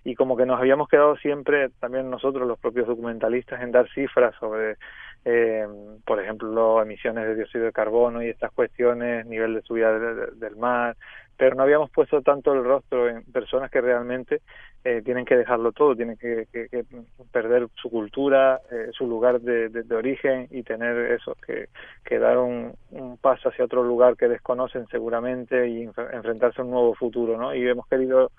y 0.04 0.14
como 0.14 0.36
que 0.36 0.44
nos 0.44 0.60
habíamos 0.60 0.88
quedado 0.88 1.16
siempre, 1.16 1.70
también 1.80 2.10
nosotros 2.10 2.46
los 2.46 2.58
propios 2.58 2.86
documentalistas, 2.86 3.62
en 3.62 3.72
dar 3.72 3.88
cifras 3.90 4.34
sobre, 4.38 4.76
eh, 5.24 5.66
por 6.04 6.20
ejemplo, 6.20 6.82
emisiones 6.82 7.26
de 7.26 7.34
dióxido 7.34 7.64
de 7.64 7.72
carbono 7.72 8.22
y 8.22 8.28
estas 8.28 8.52
cuestiones, 8.52 9.26
nivel 9.26 9.54
de 9.54 9.62
subida 9.62 9.98
del 9.98 10.56
mar, 10.56 10.94
pero 11.36 11.56
no 11.56 11.62
habíamos 11.62 11.90
puesto 11.90 12.22
tanto 12.22 12.52
el 12.52 12.62
rostro 12.62 13.08
en 13.08 13.24
personas 13.24 13.70
que 13.70 13.80
realmente 13.80 14.42
eh, 14.84 15.02
tienen 15.02 15.24
que 15.24 15.36
dejarlo 15.36 15.72
todo, 15.72 15.96
tienen 15.96 16.16
que, 16.16 16.46
que, 16.52 16.84
perder 17.32 17.68
su 17.74 17.90
cultura, 17.90 18.60
eh, 18.70 18.90
su 18.92 19.06
lugar 19.06 19.40
de, 19.40 19.70
de, 19.70 19.94
origen 19.96 20.46
y 20.50 20.62
tener 20.62 21.12
eso, 21.12 21.36
que, 21.44 22.18
dar 22.18 22.38
un, 22.38 22.74
un, 22.90 23.16
paso 23.16 23.48
hacia 23.48 23.64
otro 23.64 23.82
lugar 23.82 24.16
que 24.16 24.28
desconocen 24.28 24.86
seguramente 24.88 25.66
y 25.68 25.82
enfrentarse 25.82 26.60
a 26.60 26.64
un 26.64 26.70
nuevo 26.70 26.94
futuro, 26.94 27.36
¿no? 27.36 27.54
Y 27.54 27.66
hemos 27.66 27.86
querido 27.88 28.30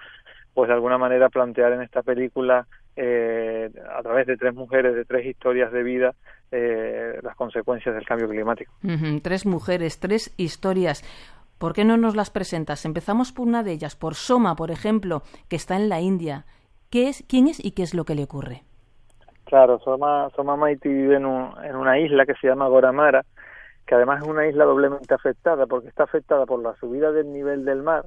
pues 0.55 0.69
de 0.69 0.74
alguna 0.74 0.97
manera 0.97 1.27
plantear 1.29 1.74
en 1.74 1.81
esta 1.81 2.01
película 2.01 2.65
eh, 2.95 3.69
a 3.93 4.01
través 4.01 4.25
de 4.25 4.38
tres 4.38 4.55
mujeres, 4.55 4.95
de 4.95 5.03
tres 5.03 5.25
historias 5.25 5.69
de 5.74 5.83
vida, 5.83 6.15
eh, 6.50 7.19
las 7.21 7.35
consecuencias 7.35 7.93
del 7.93 8.05
cambio 8.05 8.29
climático. 8.29 8.71
Tres 9.21 9.45
mujeres, 9.45 10.00
tres 10.00 10.33
historias. 10.38 11.03
¿Por 11.57 11.74
qué 11.74 11.83
no 11.83 11.97
nos 11.97 12.15
las 12.15 12.29
presentas? 12.29 12.85
Empezamos 12.85 13.33
por 13.33 13.45
una 13.45 13.63
de 13.63 13.74
ellas, 13.74 13.97
por 13.97 14.15
Soma, 14.15 14.55
por 14.55 14.71
ejemplo, 14.71 15.24
que 15.50 15.57
está 15.57 15.75
en 15.75 15.89
la 15.89 16.00
India. 16.00 16.45
¿Qué 16.89 17.09
es, 17.09 17.25
¿Quién 17.27 17.47
es 17.47 17.63
y 17.63 17.71
qué 17.71 17.83
es 17.83 17.93
lo 17.93 18.05
que 18.05 18.15
le 18.15 18.24
ocurre? 18.24 18.63
Claro, 19.43 19.77
Soma, 19.79 20.29
Soma 20.38 20.55
Maiti 20.55 20.88
vive 20.88 21.17
en, 21.17 21.25
en 21.25 21.75
una 21.75 22.00
isla 22.00 22.25
que 22.25 22.33
se 22.35 22.47
llama 22.47 22.69
Goramara, 22.69 23.25
que 23.85 23.93
además 23.93 24.21
es 24.21 24.27
una 24.27 24.47
isla 24.47 24.63
doblemente 24.63 25.13
afectada 25.13 25.65
porque 25.65 25.89
está 25.89 26.03
afectada 26.03 26.45
por 26.45 26.63
la 26.63 26.74
subida 26.75 27.12
del 27.12 27.33
nivel 27.33 27.65
del 27.65 27.83
mar 27.83 28.05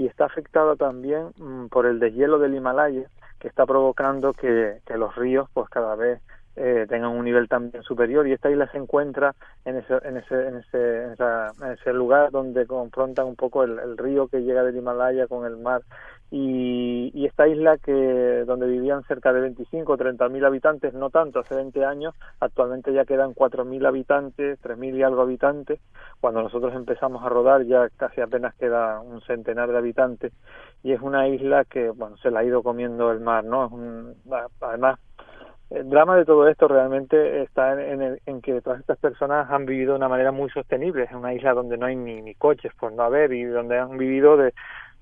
y 0.00 0.06
está 0.06 0.24
afectada 0.24 0.76
también 0.76 1.32
mm, 1.36 1.66
por 1.66 1.84
el 1.84 2.00
deshielo 2.00 2.38
del 2.38 2.54
Himalaya 2.54 3.06
que 3.38 3.48
está 3.48 3.66
provocando 3.66 4.32
que, 4.32 4.80
los 4.96 5.14
ríos 5.14 5.46
pues 5.52 5.68
cada 5.68 5.94
vez 5.94 6.22
eh, 6.56 6.86
tengan 6.88 7.10
un 7.10 7.24
nivel 7.24 7.48
también 7.48 7.82
superior. 7.82 8.26
Y 8.26 8.32
esta 8.32 8.50
isla 8.50 8.66
se 8.72 8.78
encuentra 8.78 9.34
en 9.66 9.76
ese, 9.76 9.98
en 10.04 10.16
ese, 10.16 11.92
lugar 11.92 12.30
donde 12.30 12.66
confrontan 12.66 13.26
un 13.26 13.36
poco 13.36 13.62
el, 13.62 13.98
río 13.98 14.28
que 14.28 14.40
llega 14.42 14.62
del 14.62 14.76
Himalaya 14.76 15.26
con 15.26 15.46
el 15.46 15.58
mar 15.58 15.82
y, 16.30 17.10
y 17.12 17.26
esta 17.26 17.48
isla 17.48 17.78
que 17.78 18.44
donde 18.46 18.66
vivían 18.68 19.02
cerca 19.04 19.32
de 19.32 19.40
25 19.40 19.92
o 19.92 19.96
30 19.96 20.28
mil 20.28 20.44
habitantes, 20.44 20.94
no 20.94 21.10
tanto 21.10 21.40
hace 21.40 21.56
20 21.56 21.84
años, 21.84 22.14
actualmente 22.38 22.92
ya 22.92 23.04
quedan 23.04 23.34
4 23.34 23.64
mil 23.64 23.84
habitantes, 23.84 24.58
3 24.60 24.78
mil 24.78 24.94
y 24.94 25.02
algo 25.02 25.22
habitantes, 25.22 25.80
cuando 26.20 26.42
nosotros 26.42 26.74
empezamos 26.74 27.24
a 27.24 27.28
rodar 27.28 27.64
ya 27.64 27.88
casi 27.96 28.20
apenas 28.20 28.54
queda 28.54 29.00
un 29.00 29.20
centenar 29.22 29.70
de 29.72 29.78
habitantes 29.78 30.32
y 30.82 30.92
es 30.92 31.00
una 31.00 31.28
isla 31.28 31.64
que 31.64 31.90
bueno 31.90 32.16
se 32.18 32.30
la 32.30 32.40
ha 32.40 32.44
ido 32.44 32.62
comiendo 32.62 33.10
el 33.10 33.20
mar, 33.20 33.44
¿no? 33.44 33.66
Es 33.66 33.72
un, 33.72 34.14
además 34.60 35.00
el 35.70 35.88
drama 35.88 36.16
de 36.16 36.24
todo 36.24 36.48
esto 36.48 36.66
realmente 36.66 37.42
está 37.42 37.80
en, 37.80 38.18
en, 38.26 38.40
que 38.42 38.60
todas 38.60 38.80
estas 38.80 38.98
personas 38.98 39.48
han 39.50 39.66
vivido 39.66 39.92
de 39.92 39.98
una 39.98 40.08
manera 40.08 40.32
muy 40.32 40.50
sostenible. 40.50 41.04
Es 41.04 41.12
una 41.12 41.32
isla 41.32 41.54
donde 41.54 41.78
no 41.78 41.86
hay 41.86 41.94
ni, 41.94 42.20
ni 42.22 42.34
coches 42.34 42.72
por 42.74 42.92
no 42.92 43.04
haber 43.04 43.32
y 43.32 43.44
donde 43.44 43.78
han 43.78 43.96
vivido 43.96 44.36
de, 44.36 44.52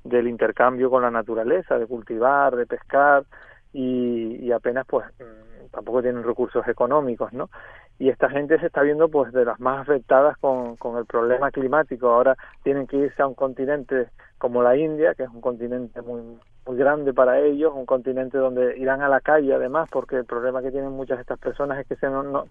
del 0.05 0.29
intercambio 0.29 0.91
con 0.91 1.03
la 1.03 1.11
naturaleza, 1.11 1.79
de 1.79 1.87
cultivar, 1.87 2.57
de 2.57 2.67
pescar 2.67 3.25
y, 3.73 4.37
y 4.45 4.53
apenas 4.53 4.87
pues 4.87 5.07
mm, 5.19 5.71
tampoco 5.71 6.03
tienen 6.03 6.25
recursos 6.25 6.67
económicos, 6.69 7.33
¿no? 7.33 7.51
Y 7.99 8.11
esta 8.11 8.31
gente 8.31 8.59
se 8.61 8.67
está 8.67 8.83
viendo 8.83 9.09
pues 9.09 9.33
de 9.33 9.45
las 9.45 9.59
más 9.59 9.81
afectadas 9.81 10.39
con, 10.39 10.77
con 10.77 10.97
el 10.99 11.05
problema 11.05 11.51
climático. 11.51 12.09
Ahora 12.09 12.37
tienen 12.63 12.87
que 12.87 12.97
irse 12.97 13.23
a 13.23 13.27
un 13.27 13.35
continente 13.35 14.09
como 14.39 14.63
la 14.63 14.77
India, 14.77 15.15
que 15.15 15.25
es 15.25 15.29
un 15.31 15.41
continente 15.41 16.01
muy 16.03 16.39
muy 16.69 16.77
grande 16.77 17.15
para 17.15 17.41
ellos, 17.41 17.73
un 17.75 17.87
continente 17.87 18.37
donde 18.37 18.77
irán 18.77 19.01
a 19.01 19.09
la 19.09 19.23
calle 19.23 19.55
además, 19.55 19.89
porque 19.91 20.17
el 20.17 20.27
problema 20.27 20.61
que 20.61 20.71
tienen 20.71 20.93
muchas 20.93 21.17
de 21.17 21.23
estas 21.23 21.39
personas 21.39 21.79
es 21.79 21.87
que 21.87 21.97
se 21.97 22.09
no, 22.09 22.23
no, 22.23 22.45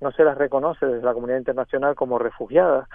no 0.00 0.12
se 0.12 0.22
las 0.22 0.38
reconoce 0.38 0.86
desde 0.86 1.04
la 1.04 1.12
comunidad 1.12 1.38
internacional 1.38 1.96
como 1.96 2.18
refugiadas. 2.18 2.88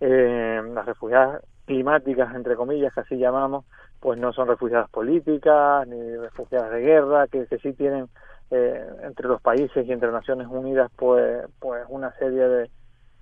Eh, 0.00 0.60
las 0.74 0.84
refugiadas 0.84 1.42
climáticas, 1.66 2.34
entre 2.34 2.56
comillas, 2.56 2.94
que 2.94 3.00
así 3.00 3.16
llamamos, 3.16 3.64
pues 4.00 4.18
no 4.18 4.32
son 4.32 4.48
refugiadas 4.48 4.88
políticas 4.90 5.86
ni 5.88 6.16
refugiadas 6.16 6.70
de 6.70 6.80
guerra, 6.80 7.26
que, 7.28 7.46
que 7.46 7.58
sí 7.58 7.72
tienen 7.72 8.08
eh, 8.50 8.86
entre 9.02 9.28
los 9.28 9.40
países 9.42 9.86
y 9.86 9.92
entre 9.92 10.12
Naciones 10.12 10.46
Unidas 10.48 10.90
pues, 10.96 11.44
pues 11.58 11.84
una 11.88 12.12
serie 12.12 12.46
de, 12.48 12.70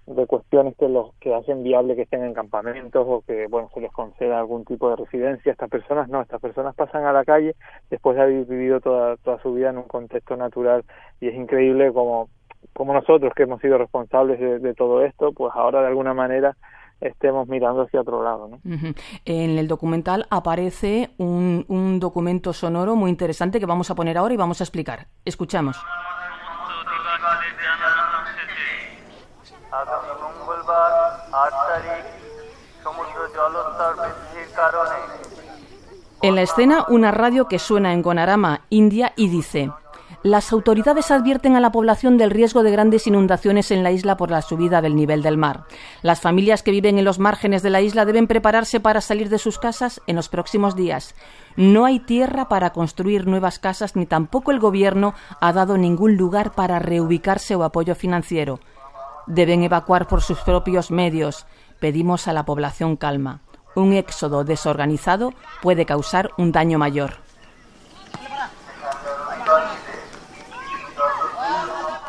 de 0.06 0.26
cuestiones 0.26 0.76
que 0.76 0.88
los 0.88 1.14
que 1.14 1.34
hacen 1.34 1.62
viable 1.62 1.96
que 1.96 2.02
estén 2.02 2.24
en 2.24 2.34
campamentos 2.34 3.06
o 3.08 3.22
que 3.26 3.46
bueno 3.46 3.70
se 3.72 3.80
les 3.80 3.90
conceda 3.90 4.38
algún 4.38 4.64
tipo 4.64 4.90
de 4.90 4.96
residencia. 4.96 5.52
Estas 5.52 5.70
personas 5.70 6.08
no 6.08 6.20
estas 6.20 6.40
personas 6.40 6.74
pasan 6.74 7.06
a 7.06 7.12
la 7.12 7.24
calle 7.24 7.56
después 7.90 8.16
de 8.16 8.22
haber 8.22 8.44
vivido 8.44 8.80
toda 8.80 9.16
toda 9.16 9.40
su 9.40 9.54
vida 9.54 9.70
en 9.70 9.78
un 9.78 9.84
contexto 9.84 10.36
natural. 10.36 10.84
Y 11.20 11.28
es 11.28 11.34
increíble 11.34 11.92
como 11.92 12.28
como 12.74 12.92
nosotros 12.92 13.32
que 13.34 13.44
hemos 13.44 13.60
sido 13.62 13.78
responsables 13.78 14.38
de, 14.38 14.58
de 14.58 14.74
todo 14.74 15.02
esto 15.04 15.32
pues 15.32 15.52
ahora 15.54 15.80
de 15.80 15.88
alguna 15.88 16.12
manera 16.12 16.54
estemos 17.08 17.48
mirando 17.48 17.82
hacia 17.82 18.00
otro 18.00 18.22
lado. 18.22 18.48
¿no? 18.48 18.60
En 19.24 19.58
el 19.58 19.68
documental 19.68 20.26
aparece 20.30 21.10
un, 21.18 21.64
un 21.68 22.00
documento 22.00 22.52
sonoro 22.52 22.96
muy 22.96 23.10
interesante 23.10 23.60
que 23.60 23.66
vamos 23.66 23.90
a 23.90 23.94
poner 23.94 24.18
ahora 24.18 24.34
y 24.34 24.36
vamos 24.36 24.60
a 24.60 24.64
explicar. 24.64 25.06
Escuchamos. 25.24 25.76
En 36.22 36.34
la 36.34 36.42
escena, 36.42 36.86
una 36.88 37.10
radio 37.10 37.48
que 37.48 37.58
suena 37.58 37.92
en 37.92 38.00
Gonarama, 38.00 38.62
India, 38.70 39.12
y 39.16 39.28
dice: 39.28 39.70
Las 40.24 40.52
autoridades 40.52 41.12
advierten 41.12 41.54
a 41.54 41.60
la 41.60 41.70
población 41.70 42.18
del 42.18 42.30
riesgo 42.30 42.62
de 42.62 42.72
grandes 42.72 43.06
inundaciones 43.06 43.70
en 43.70 43.84
la 43.84 43.92
isla 43.92 44.16
por 44.16 44.30
la 44.30 44.42
subida 44.42 44.80
del 44.80 44.96
nivel 44.96 45.22
del 45.22 45.36
mar. 45.36 45.66
Las 46.02 46.20
familias 46.20 46.64
que 46.64 46.72
viven 46.72 46.98
en 46.98 47.04
los 47.04 47.20
márgenes 47.20 47.62
de 47.62 47.70
la 47.70 47.82
isla 47.82 48.04
deben 48.04 48.26
prepararse 48.26 48.80
para 48.80 49.00
salir 49.00 49.28
de 49.28 49.38
sus 49.38 49.58
casas 49.58 50.00
en 50.06 50.16
los 50.16 50.28
próximos 50.28 50.74
días. 50.74 51.14
No 51.56 51.84
hay 51.84 52.00
tierra 52.00 52.48
para 52.48 52.70
construir 52.70 53.26
nuevas 53.26 53.58
casas 53.60 53.94
ni 53.94 54.06
tampoco 54.06 54.50
el 54.50 54.58
gobierno 54.58 55.14
ha 55.40 55.52
dado 55.52 55.78
ningún 55.78 56.16
lugar 56.16 56.52
para 56.52 56.80
reubicarse 56.80 57.54
o 57.54 57.62
apoyo 57.62 57.94
financiero 57.94 58.58
deben 59.26 59.62
evacuar 59.62 60.06
por 60.06 60.22
sus 60.22 60.40
propios 60.40 60.90
medios. 60.90 61.46
Pedimos 61.80 62.28
a 62.28 62.32
la 62.32 62.44
población 62.44 62.96
calma. 62.96 63.40
Un 63.74 63.92
éxodo 63.92 64.44
desorganizado 64.44 65.34
puede 65.62 65.84
causar 65.86 66.30
un 66.38 66.52
daño 66.52 66.78
mayor. 66.78 67.23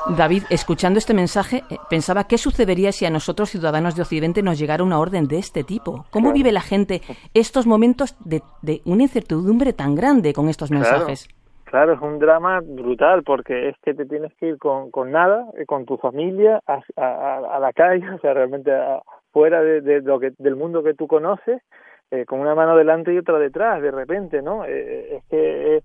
David, 0.07 0.43
escuchando 0.49 0.99
este 0.99 1.13
mensaje, 1.13 1.63
eh, 1.69 1.77
pensaba 1.89 2.25
qué 2.25 2.37
sucedería 2.37 2.91
si 2.91 3.05
a 3.05 3.09
nosotros, 3.09 3.49
ciudadanos 3.49 3.95
de 3.95 4.03
Occidente, 4.03 4.43
nos 4.43 4.59
llegara 4.59 4.83
una 4.83 4.99
orden 4.99 5.27
de 5.27 5.39
este 5.39 5.63
tipo. 5.63 6.05
¿Cómo 6.11 6.31
vive 6.31 6.51
la 6.51 6.61
gente 6.61 7.01
estos 7.33 7.65
momentos 7.65 8.15
de, 8.23 8.41
una 8.85 9.03
incertidumbre 9.03 9.73
tan 9.73 9.95
grande 9.95 10.33
con 10.33 10.47
estos 10.47 10.69
mensajes? 10.69 11.27
Claro, 11.63 11.93
es 11.93 12.01
un 12.01 12.19
drama 12.19 12.61
brutal 12.61 13.23
porque 13.23 13.69
es 13.69 13.75
que 13.83 13.93
te 13.93 14.05
tienes 14.05 14.31
que 14.35 14.49
ir 14.49 14.57
con, 14.59 14.91
con 14.91 15.11
nada, 15.11 15.45
eh, 15.57 15.65
con 15.65 15.85
tu 15.85 15.97
familia, 15.97 16.61
a, 16.67 16.81
a, 16.95 17.59
la 17.59 17.73
calle, 17.73 18.09
o 18.13 18.19
sea, 18.19 18.33
realmente 18.33 18.71
fuera 19.31 19.61
de, 19.61 20.01
lo 20.01 20.19
que, 20.19 20.31
del 20.37 20.55
mundo 20.55 20.83
que 20.83 20.93
tú 20.93 21.07
conoces, 21.07 21.61
eh, 22.11 22.25
con 22.25 22.39
una 22.39 22.55
mano 22.55 22.77
delante 22.77 23.13
y 23.13 23.17
otra 23.17 23.39
detrás, 23.39 23.81
de 23.81 23.91
repente, 23.91 24.41
¿no? 24.41 24.63
Eh, 24.63 25.17
es 25.17 25.23
que 25.25 25.77
eh, 25.77 25.81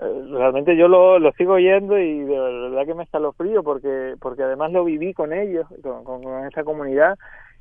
realmente 0.00 0.76
yo 0.76 0.88
lo, 0.88 1.18
lo 1.18 1.32
sigo 1.32 1.54
oyendo 1.54 1.98
y 1.98 2.20
de 2.20 2.38
verdad 2.38 2.86
que 2.86 2.94
me 2.94 3.04
escalofrío 3.04 3.62
porque 3.62 4.14
porque 4.20 4.42
además 4.42 4.72
lo 4.72 4.84
viví 4.84 5.12
con 5.12 5.32
ellos, 5.32 5.66
con, 5.82 6.04
con, 6.04 6.46
esa 6.46 6.64
comunidad 6.64 7.18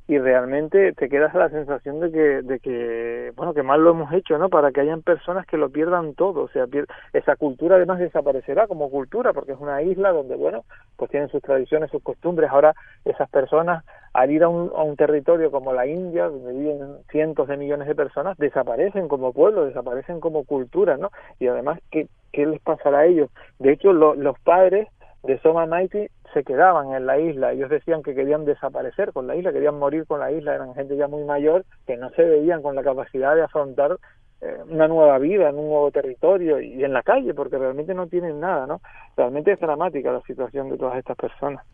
y 0.09 0.17
realmente 0.17 0.93
te 0.93 1.07
quedas 1.07 1.35
la 1.35 1.49
sensación 1.49 1.99
de 1.99 2.11
que, 2.11 2.41
de 2.41 2.59
que, 2.59 3.31
bueno, 3.35 3.53
que 3.53 3.61
mal 3.61 3.83
lo 3.83 3.91
hemos 3.91 4.11
hecho, 4.11 4.39
¿no? 4.39 4.49
Para 4.49 4.71
que 4.71 4.81
hayan 4.81 5.03
personas 5.03 5.45
que 5.45 5.55
lo 5.55 5.69
pierdan 5.69 6.15
todo, 6.15 6.41
o 6.41 6.49
sea, 6.49 6.65
esa 7.13 7.35
cultura 7.35 7.75
además 7.75 7.99
desaparecerá 7.99 8.65
como 8.65 8.89
cultura, 8.89 9.33
porque 9.33 9.51
es 9.51 9.59
una 9.59 9.83
isla 9.83 10.11
donde, 10.11 10.35
bueno, 10.35 10.63
pues 10.97 11.11
tienen 11.11 11.29
sus 11.29 11.43
tradiciones, 11.43 11.91
sus 11.91 12.01
costumbres, 12.01 12.49
ahora 12.49 12.73
esas 13.05 13.29
personas, 13.29 13.85
al 14.19 14.31
ir 14.31 14.43
a 14.43 14.49
un, 14.49 14.69
a 14.75 14.83
un 14.83 14.97
territorio 14.97 15.49
como 15.49 15.71
la 15.71 15.87
India, 15.87 16.27
donde 16.27 16.51
viven 16.51 16.97
cientos 17.09 17.47
de 17.47 17.55
millones 17.55 17.87
de 17.87 17.95
personas, 17.95 18.37
desaparecen 18.37 19.07
como 19.07 19.31
pueblo, 19.31 19.63
desaparecen 19.63 20.19
como 20.19 20.43
cultura, 20.43 20.97
¿no? 20.97 21.09
Y 21.39 21.47
además, 21.47 21.79
¿qué, 21.89 22.09
qué 22.33 22.45
les 22.45 22.59
pasará 22.59 22.99
a 22.99 23.05
ellos? 23.05 23.29
De 23.59 23.71
hecho, 23.71 23.93
los 23.93 24.37
padres 24.41 24.89
de 25.23 25.39
Soma 25.39 25.67
Mighty 25.67 26.07
se 26.33 26.43
quedaban 26.43 26.91
en 26.93 27.05
la 27.05 27.17
isla. 27.17 27.53
Ellos 27.53 27.69
decían 27.69 28.03
que 28.03 28.13
querían 28.13 28.43
desaparecer 28.43 29.13
con 29.13 29.25
la 29.25 29.37
isla, 29.37 29.53
querían 29.53 29.79
morir 29.79 30.05
con 30.05 30.19
la 30.19 30.33
isla. 30.33 30.53
Eran 30.53 30.75
gente 30.75 30.97
ya 30.97 31.07
muy 31.07 31.23
mayor 31.23 31.63
que 31.87 31.95
no 31.95 32.09
se 32.09 32.23
veían 32.23 32.61
con 32.61 32.75
la 32.75 32.83
capacidad 32.83 33.35
de 33.35 33.43
afrontar 33.43 33.97
una 34.69 34.87
nueva 34.87 35.17
vida 35.17 35.49
en 35.49 35.57
un 35.57 35.67
nuevo 35.67 35.91
territorio 35.91 36.61
y 36.61 36.83
en 36.83 36.93
la 36.93 37.03
calle, 37.03 37.33
porque 37.33 37.57
realmente 37.57 37.93
no 37.93 38.07
tienen 38.07 38.39
nada, 38.39 38.65
¿no? 38.65 38.81
Realmente 39.17 39.51
es 39.51 39.59
dramática 39.59 40.11
la 40.11 40.21
situación 40.21 40.69
de 40.69 40.77
todas 40.77 40.97
estas 40.97 41.17
personas. 41.17 41.65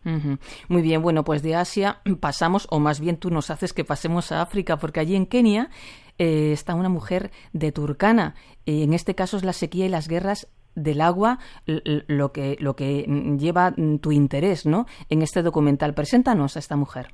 Muy 0.67 0.81
bien, 0.81 1.01
bueno, 1.01 1.23
pues 1.23 1.43
de 1.43 1.55
Asia 1.55 1.97
pasamos, 2.19 2.67
o 2.71 2.79
más 2.79 2.99
bien 2.99 3.17
tú 3.17 3.29
nos 3.29 3.51
haces 3.51 3.73
que 3.73 3.85
pasemos 3.85 4.31
a 4.31 4.41
África, 4.41 4.77
porque 4.77 4.99
allí 4.99 5.15
en 5.15 5.27
Kenia 5.27 5.69
eh, 6.17 6.51
está 6.51 6.75
una 6.75 6.89
mujer 6.89 7.31
de 7.53 7.71
Turkana. 7.71 8.35
y 8.65 8.83
en 8.83 8.93
este 8.93 9.13
caso 9.13 9.37
es 9.37 9.43
la 9.43 9.53
sequía 9.53 9.85
y 9.85 9.89
las 9.89 10.07
guerras 10.07 10.51
del 10.75 11.01
agua 11.01 11.39
lo 11.65 12.31
que, 12.33 12.57
lo 12.59 12.75
que 12.75 13.05
lleva 13.39 13.73
tu 14.01 14.11
interés 14.11 14.65
¿no? 14.65 14.85
en 15.09 15.21
este 15.21 15.41
documental. 15.41 15.93
Preséntanos 15.93 16.55
a 16.55 16.59
esta 16.59 16.75
mujer. 16.75 17.07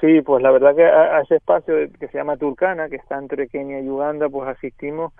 Sí, 0.00 0.22
pues 0.22 0.42
la 0.42 0.50
verdad 0.50 0.76
que 0.76 0.84
a, 0.84 1.20
ese 1.20 1.36
espacio 1.36 1.74
que 1.98 2.08
se 2.08 2.18
llama 2.18 2.36
Turcana, 2.36 2.88
que 2.88 2.96
está 2.96 3.18
entre 3.18 3.48
Kenia 3.48 3.80
y 3.80 3.88
Uganda, 3.88 4.28
pues 4.28 4.48
asistimos, 4.48 5.12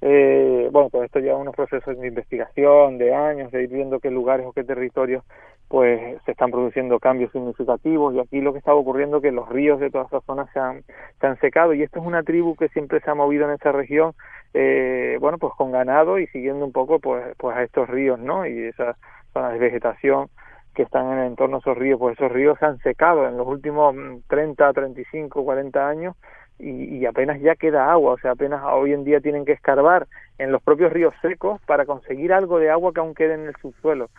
eh, 0.00 0.68
bueno, 0.72 0.88
pues 0.90 1.04
esto 1.04 1.20
lleva 1.20 1.38
unos 1.38 1.54
procesos 1.54 1.98
de 1.98 2.08
investigación, 2.08 2.98
de 2.98 3.14
años, 3.14 3.52
de 3.52 3.62
ir 3.62 3.70
viendo 3.70 4.00
qué 4.00 4.10
lugares 4.10 4.46
o 4.46 4.52
qué 4.52 4.64
territorios 4.64 5.22
pues 5.68 6.22
se 6.24 6.32
están 6.32 6.50
produciendo 6.50 6.98
cambios 6.98 7.32
significativos. 7.32 8.14
Y 8.14 8.20
aquí 8.20 8.40
lo 8.40 8.52
que 8.52 8.58
está 8.58 8.74
ocurriendo 8.74 9.16
es 9.16 9.22
que 9.22 9.32
los 9.32 9.48
ríos 9.48 9.80
de 9.80 9.90
todas 9.90 10.06
estas 10.06 10.24
zonas 10.24 10.48
se 10.52 10.60
han, 10.60 10.82
se 11.20 11.26
han 11.26 11.38
secado. 11.40 11.72
Y 11.72 11.82
esto 11.82 12.00
es 12.00 12.06
una 12.06 12.22
tribu 12.22 12.54
que 12.54 12.68
siempre 12.68 13.00
se 13.00 13.10
ha 13.10 13.14
movido 13.14 13.46
en 13.46 13.52
esta 13.52 13.72
región 13.72 14.14
eh, 14.54 15.18
bueno 15.20 15.38
pues 15.38 15.52
con 15.56 15.72
ganado 15.72 16.18
y 16.18 16.28
siguiendo 16.28 16.64
un 16.64 16.72
poco 16.72 17.00
pues 17.00 17.34
pues 17.36 17.56
a 17.56 17.64
estos 17.64 17.88
ríos 17.88 18.20
no 18.20 18.46
y 18.46 18.66
esas 18.66 18.96
zonas 19.32 19.52
de 19.52 19.58
vegetación 19.58 20.28
que 20.74 20.82
están 20.82 21.12
en 21.12 21.18
el 21.18 21.26
entorno 21.28 21.56
de 21.56 21.60
esos 21.60 21.78
ríos 21.78 21.98
pues 21.98 22.18
esos 22.18 22.30
ríos 22.30 22.58
se 22.58 22.66
han 22.66 22.78
secado 22.78 23.26
en 23.26 23.36
los 23.36 23.46
últimos 23.46 23.94
30 24.28 24.72
35 24.72 25.44
40 25.44 25.88
años 25.88 26.16
y, 26.58 26.98
y 26.98 27.06
apenas 27.06 27.40
ya 27.40 27.56
queda 27.56 27.90
agua 27.90 28.14
o 28.14 28.18
sea 28.18 28.32
apenas 28.32 28.62
hoy 28.64 28.92
en 28.92 29.04
día 29.04 29.20
tienen 29.20 29.44
que 29.44 29.52
escarbar 29.52 30.06
en 30.38 30.52
los 30.52 30.62
propios 30.62 30.92
ríos 30.92 31.14
secos 31.22 31.60
para 31.66 31.86
conseguir 31.86 32.32
algo 32.32 32.58
de 32.58 32.70
agua 32.70 32.92
que 32.92 33.00
aún 33.00 33.14
quede 33.14 33.34
en 33.34 33.46
el 33.46 33.56
subsuelo 33.60 34.10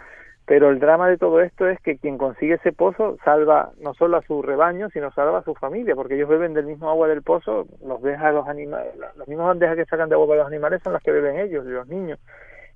pero 0.46 0.70
el 0.70 0.80
drama 0.80 1.10
de 1.10 1.18
todo 1.18 1.42
esto 1.42 1.68
es 1.68 1.80
que 1.80 1.98
quien 1.98 2.20
consigue 2.20 2.56
ese 2.56 2.72
pozo 2.72 3.18
salva 3.26 3.72
no 3.80 3.96
solo 3.96 4.18
a 4.18 4.22
su 4.22 4.44
rebaño, 4.44 4.90
sino 4.92 5.12
salva 5.12 5.40
a 5.40 5.44
su 5.44 5.56
familia, 5.56 5.96
porque 5.96 6.16
ellos 6.16 6.30
beben 6.30 6.54
del 6.54 6.68
mismo 6.68 6.90
agua 6.90 7.08
del 7.08 7.24
pozo, 7.24 7.66
los 7.84 8.02
deja 8.04 8.32
los 8.32 8.48
animales, 8.48 8.96
las 8.96 9.28
mismas 9.28 9.48
bandejas 9.48 9.76
que 9.76 9.86
sacan 9.86 10.08
de 10.08 10.16
agua 10.16 10.28
para 10.28 10.40
los 10.42 10.48
animales 10.48 10.82
son 10.84 10.94
las 10.94 11.02
que 11.02 11.12
beben 11.12 11.40
ellos, 11.40 11.66
los 11.66 11.88
niños. 11.88 12.20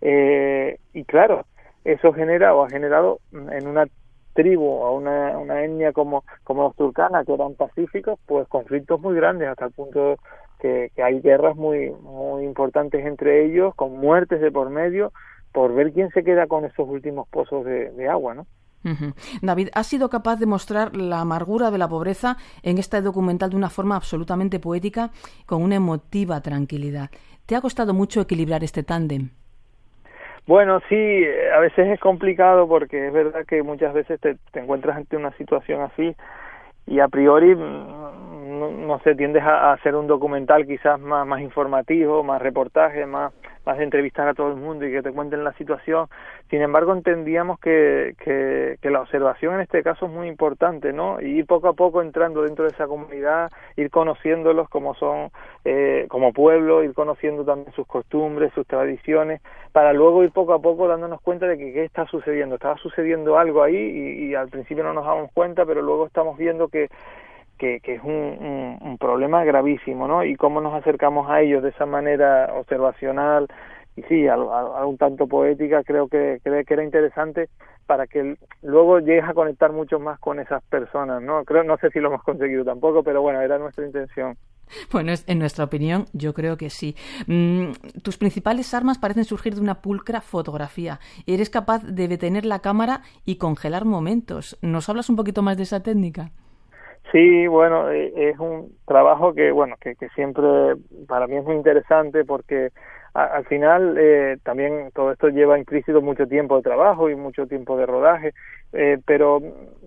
Eh, 0.02 0.80
y 0.94 1.04
claro, 1.04 1.46
eso 1.84 2.14
genera 2.14 2.54
o 2.56 2.64
ha 2.64 2.70
generado 2.70 3.20
en 3.32 3.68
una 3.68 3.86
tribu 4.34 4.66
o 4.66 4.96
una, 4.96 5.38
una 5.38 5.64
etnia 5.64 5.92
como, 5.92 6.24
como 6.44 6.64
los 6.64 6.76
turcanas, 6.76 7.26
que 7.26 7.34
eran 7.34 7.56
pacíficos, 7.56 8.20
pues 8.26 8.48
conflictos 8.48 9.00
muy 9.02 9.16
grandes, 9.16 9.50
hasta 9.50 9.66
el 9.66 9.72
punto 9.72 10.16
que, 10.60 10.92
que 10.96 11.04
hay 11.04 11.20
guerras 11.20 11.56
muy, 11.56 11.92
muy 11.92 12.44
importantes 12.44 13.06
entre 13.06 13.46
ellos, 13.46 13.74
con 13.76 13.98
muertes 14.00 14.40
de 14.42 14.52
por 14.52 14.70
medio, 14.70 15.12
por 15.52 15.74
ver 15.74 15.92
quién 15.94 16.10
se 16.12 16.24
queda 16.24 16.48
con 16.48 16.66
esos 16.66 16.88
últimos 16.88 17.28
pozos 17.28 17.66
de, 17.66 18.08
agua, 18.08 18.34
¿no? 18.36 18.46
David, 19.42 19.70
has 19.74 19.88
sido 19.88 20.10
capaz 20.10 20.38
de 20.38 20.46
mostrar 20.46 20.96
la 20.96 21.20
amargura 21.20 21.70
de 21.70 21.78
la 21.78 21.90
pobreza 21.90 22.38
en 22.64 22.78
este 22.78 23.02
documental 23.02 23.50
de 23.50 23.58
una 23.58 23.70
forma 23.70 23.98
absolutamente 23.98 24.60
poética, 24.60 25.12
con 25.46 25.64
una 25.64 25.76
emotiva 25.76 26.40
tranquilidad. 26.40 27.10
¿Te 27.46 27.58
ha 27.58 27.62
costado 27.62 27.94
mucho 27.94 28.22
equilibrar 28.22 28.64
este 28.64 28.84
tándem? 28.84 29.32
Bueno, 30.50 30.82
sí, 30.90 30.96
a 31.56 31.60
veces 31.60 31.90
es 31.90 32.00
complicado 32.00 32.68
porque 32.68 33.06
es 33.06 33.14
verdad 33.14 33.46
que 33.46 33.62
muchas 33.62 33.94
veces 33.94 34.20
te, 34.20 34.36
encuentras 34.56 34.98
ante 34.98 35.16
una 35.16 35.32
situación 35.34 35.82
así 35.82 36.16
y 36.88 37.00
a 37.00 37.08
priori 37.08 37.56
no, 38.60 39.00
sé 39.00 39.16
tiendes 39.16 39.44
a, 39.44 39.74
hacer 39.74 39.96
un 39.96 40.08
documental 40.08 40.68
quizás 40.68 41.00
más, 41.00 41.26
más 41.26 41.42
informativo, 41.42 42.24
más 42.24 42.42
reportaje, 42.42 43.06
más 43.06 43.32
a 43.78 43.84
entrevistar 43.84 44.28
a 44.28 44.34
todo 44.34 44.50
el 44.50 44.56
mundo 44.56 44.86
y 44.86 44.92
que 44.92 45.02
te 45.02 45.12
cuenten 45.12 45.44
la 45.44 45.54
situación. 45.54 46.08
Sin 46.50 46.62
embargo, 46.62 46.94
entendíamos 46.94 47.60
que, 47.60 48.16
que, 48.24 48.78
que, 48.82 48.90
la 48.90 49.02
observación 49.02 49.56
en 49.56 49.62
este 49.62 49.84
caso 49.84 50.08
es 50.08 50.12
muy 50.12 50.28
importante, 50.28 50.92
¿no? 50.94 51.22
Y 51.22 51.40
ir 51.40 51.46
poco 51.46 51.68
a 51.68 51.74
poco 51.74 52.02
entrando 52.02 52.42
dentro 52.42 52.66
de 52.66 52.72
esa 52.72 52.88
comunidad, 52.88 53.52
ir 53.76 53.92
conociéndolos 53.92 54.70
como 54.70 54.96
son, 54.96 55.30
eh, 55.66 56.08
como 56.10 56.34
pueblo, 56.34 56.84
ir 56.84 56.94
conociendo 56.94 57.46
también 57.46 57.72
sus 57.74 57.86
costumbres, 57.86 58.52
sus 58.54 58.66
tradiciones, 58.66 59.42
para 59.72 59.94
luego 59.94 60.24
ir 60.24 60.32
poco 60.32 60.54
a 60.54 60.60
poco 60.60 60.88
dándonos 60.88 61.22
cuenta 61.22 61.46
de 61.46 61.58
que 61.58 61.74
qué 61.74 61.84
está 61.84 62.06
sucediendo. 62.08 62.56
Estaba 62.56 62.78
sucediendo 62.78 63.38
algo 63.38 63.62
ahí 63.62 63.76
y 63.76 64.36
al 64.36 64.50
principio 64.50 64.84
no 64.84 64.94
nos 64.94 65.06
damos 65.06 65.32
cuenta, 65.32 65.66
pero 65.66 65.82
luego 65.82 66.08
estamos 66.08 66.38
viendo 66.38 66.68
que 66.70 66.90
que, 67.60 67.80
es 67.84 68.04
un, 68.04 68.98
problema 69.00 69.44
gravísimo, 69.44 70.08
¿no? 70.08 70.24
Y 70.24 70.36
cómo 70.36 70.62
nos 70.62 70.74
acercamos 70.74 71.30
a 71.30 71.42
ellos 71.42 71.62
de 71.62 71.70
esa 71.70 71.86
manera 71.86 72.52
observacional 72.56 73.48
y 73.96 74.02
sí, 74.04 74.28
algo, 74.28 74.52
un 74.88 74.98
tanto 74.98 75.28
poética, 75.28 75.84
creo 75.84 76.08
que, 76.08 76.40
que 76.44 76.74
era 76.74 76.84
interesante 76.84 77.50
para 77.86 78.08
que 78.08 78.36
luego 78.62 79.00
llegues 79.00 79.26
a 79.26 79.34
conectar 79.34 79.72
mucho 79.72 80.00
más 80.00 80.20
con 80.20 80.40
esas 80.40 80.64
personas, 80.66 81.22
¿no? 81.22 81.44
Creo, 81.44 81.64
no 81.64 81.78
sé 81.78 81.90
si 81.90 82.00
lo 82.00 82.10
hemos 82.10 82.24
conseguido 82.24 82.64
tampoco, 82.64 83.04
pero 83.04 83.22
bueno, 83.22 83.42
era 83.42 83.58
nuestra 83.58 83.86
intención. 83.86 84.38
Bueno, 84.92 85.12
en 85.26 85.40
nuestra 85.40 85.66
opinión, 85.66 86.06
yo 86.14 86.36
creo 86.36 86.58
que 86.58 86.70
sí. 86.70 86.96
Mm, 87.26 87.72
tus 88.04 88.18
principales 88.18 88.74
armas 88.74 89.00
parecen 89.00 89.26
surgir 89.26 89.56
de 89.56 89.62
una 89.62 89.82
pulcra 89.82 90.22
fotografía. 90.22 91.00
Eres 91.26 91.50
capaz 91.50 91.84
de 91.84 92.08
detener 92.08 92.46
la 92.46 92.60
cámara 92.60 93.02
y 93.26 93.38
congelar 93.38 93.86
momentos. 93.86 94.58
¿Nos 94.62 94.88
hablas 94.90 95.10
un 95.10 95.16
poquito 95.16 95.42
más 95.42 95.58
de 95.58 95.64
esa 95.64 95.82
técnica? 95.82 96.32
Sí, 97.12 97.48
bueno, 97.48 97.90
e, 97.92 98.30
es 98.30 98.38
un 98.40 98.78
trabajo 98.86 99.34
que, 99.34 99.52
bueno, 99.52 99.76
que, 99.82 99.96
que 99.96 100.10
siempre 100.10 100.44
para 101.08 101.26
mí 101.28 101.38
es 101.38 101.44
muy 101.44 101.56
interesante 101.56 102.24
porque 102.24 102.70
al 103.26 103.46
final 103.46 103.98
eh, 103.98 104.38
también 104.44 104.92
todo 104.94 105.12
esto 105.12 105.30
lleva 105.30 105.58
implícito 105.58 106.02
mucho 106.02 106.28
tiempo 106.28 106.58
de 106.58 106.64
trabajo 106.64 107.10
y 107.10 107.16
mucho 107.16 107.48
tiempo 107.48 107.78
de 107.78 107.86
rodaje, 107.86 108.34
eh, 108.72 108.98
pero 109.06 109.42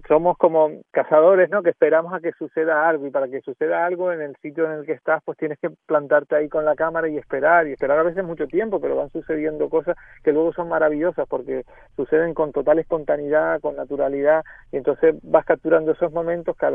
somos 0.08 0.36
como 0.36 0.70
cazadores, 0.90 1.48
¿no? 1.50 1.62
Que 1.62 1.70
esperamos 1.70 2.12
a 2.12 2.20
que 2.20 2.32
suceda 2.32 2.88
algo 2.88 3.06
y 3.06 3.10
para 3.10 3.28
que 3.28 3.40
suceda 3.40 3.86
algo 3.86 4.12
en 4.12 4.20
el 4.20 4.36
sitio 4.36 4.66
en 4.66 4.72
el 4.80 4.86
que 4.86 4.92
estás, 4.92 5.22
pues 5.24 5.38
tienes 5.38 5.58
que 5.60 5.70
plantarte 5.86 6.36
ahí 6.36 6.48
con 6.48 6.64
la 6.64 6.74
cámara 6.74 7.08
y 7.08 7.16
esperar 7.16 7.66
y 7.66 7.72
esperar 7.72 7.98
a 7.98 8.02
veces 8.02 8.24
mucho 8.24 8.46
tiempo, 8.46 8.80
pero 8.80 8.96
van 8.96 9.10
sucediendo 9.10 9.68
cosas 9.68 9.96
que 10.24 10.32
luego 10.32 10.52
son 10.52 10.68
maravillosas 10.68 11.26
porque 11.28 11.62
suceden 11.96 12.34
con 12.34 12.52
total 12.52 12.80
espontaneidad, 12.80 13.60
con 13.60 13.76
naturalidad 13.76 14.42
y 14.72 14.76
entonces 14.78 15.14
vas 15.22 15.44
capturando 15.44 15.92
esos 15.92 16.12
momentos 16.12 16.56
que, 16.56 16.66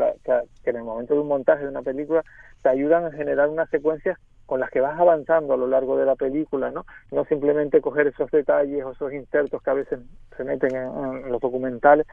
que 0.64 0.70
en 0.70 0.76
el 0.76 0.84
momento 0.84 1.14
de 1.14 1.20
un 1.20 1.28
montaje 1.28 1.64
de 1.64 1.70
una 1.70 1.82
película 1.82 2.22
te 2.62 2.68
ayudan 2.70 3.04
a 3.04 3.12
generar 3.12 3.48
unas 3.48 3.68
secuencias 3.70 4.18
con 4.48 4.60
las 4.60 4.70
que 4.70 4.80
vas 4.80 4.98
avanzando 4.98 5.52
a 5.52 5.58
lo 5.58 5.66
largo 5.66 5.98
de 5.98 6.06
la 6.06 6.16
película, 6.16 6.70
¿no? 6.70 6.86
No 7.12 7.26
simplemente 7.26 7.82
coger 7.82 8.06
esos 8.06 8.30
detalles 8.30 8.82
o 8.82 8.92
esos 8.92 9.12
insertos 9.12 9.62
que 9.62 9.68
a 9.68 9.74
veces 9.74 9.98
se 10.38 10.42
meten 10.42 10.74
en, 10.74 11.30
los 11.30 11.38
documentales, 11.38 12.06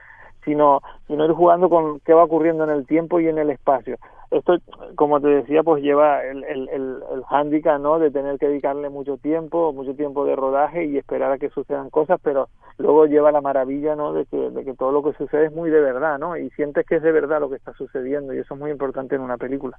sino, 0.46 0.82
sino 1.08 1.26
ir 1.26 1.32
jugando 1.32 1.70
con 1.70 2.00
qué 2.02 2.14
va 2.14 2.24
ocurriendo 2.24 2.64
en 2.64 2.70
el 2.70 2.86
tiempo 2.86 3.20
y 3.20 3.28
en 3.28 3.38
el 3.38 3.50
espacio 3.50 3.98
esto, 4.32 4.58
como 4.96 5.20
te 5.22 5.28
decía, 5.28 5.64
pues 5.64 5.84
lleva 5.84 6.24
el, 6.24 6.44
el, 6.44 6.70
el, 6.70 6.98
el 7.14 7.24
hándicap, 7.30 7.80
¿no? 7.80 8.00
De 8.00 8.12
tener 8.12 8.38
que 8.38 8.48
dedicarle 8.48 8.90
mucho 8.90 9.18
tiempo, 9.18 9.72
mucho 9.74 9.96
tiempo 9.96 10.26
de 10.26 10.36
rodaje 10.36 10.86
y 10.86 10.98
esperar 10.98 11.32
a 11.32 11.38
que 11.38 11.50
sucedan 11.50 11.90
cosas, 11.90 12.20
pero 12.22 12.50
luego 12.78 13.06
lleva 13.06 13.32
la 13.32 13.42
maravilla, 13.42 13.96
¿no? 13.96 14.14
De 14.14 14.26
que, 14.26 14.38
de 14.38 14.64
que 14.64 14.74
todo 14.74 14.92
lo 14.92 15.04
que 15.04 15.14
sucede 15.18 15.48
es 15.48 15.54
muy 15.54 15.70
de 15.70 15.80
verdad, 15.80 16.20
¿no? 16.20 16.38
Y 16.38 16.50
sientes 16.52 16.86
que 16.86 16.96
es 16.96 17.04
de 17.04 17.12
verdad 17.12 17.40
lo 17.40 17.50
que 17.50 17.56
está 17.56 17.74
sucediendo 17.74 18.34
y 18.34 18.40
eso 18.40 18.54
es 18.54 18.60
muy 18.60 18.72
importante 18.72 19.16
en 19.16 19.22
una 19.22 19.38
película. 19.38 19.78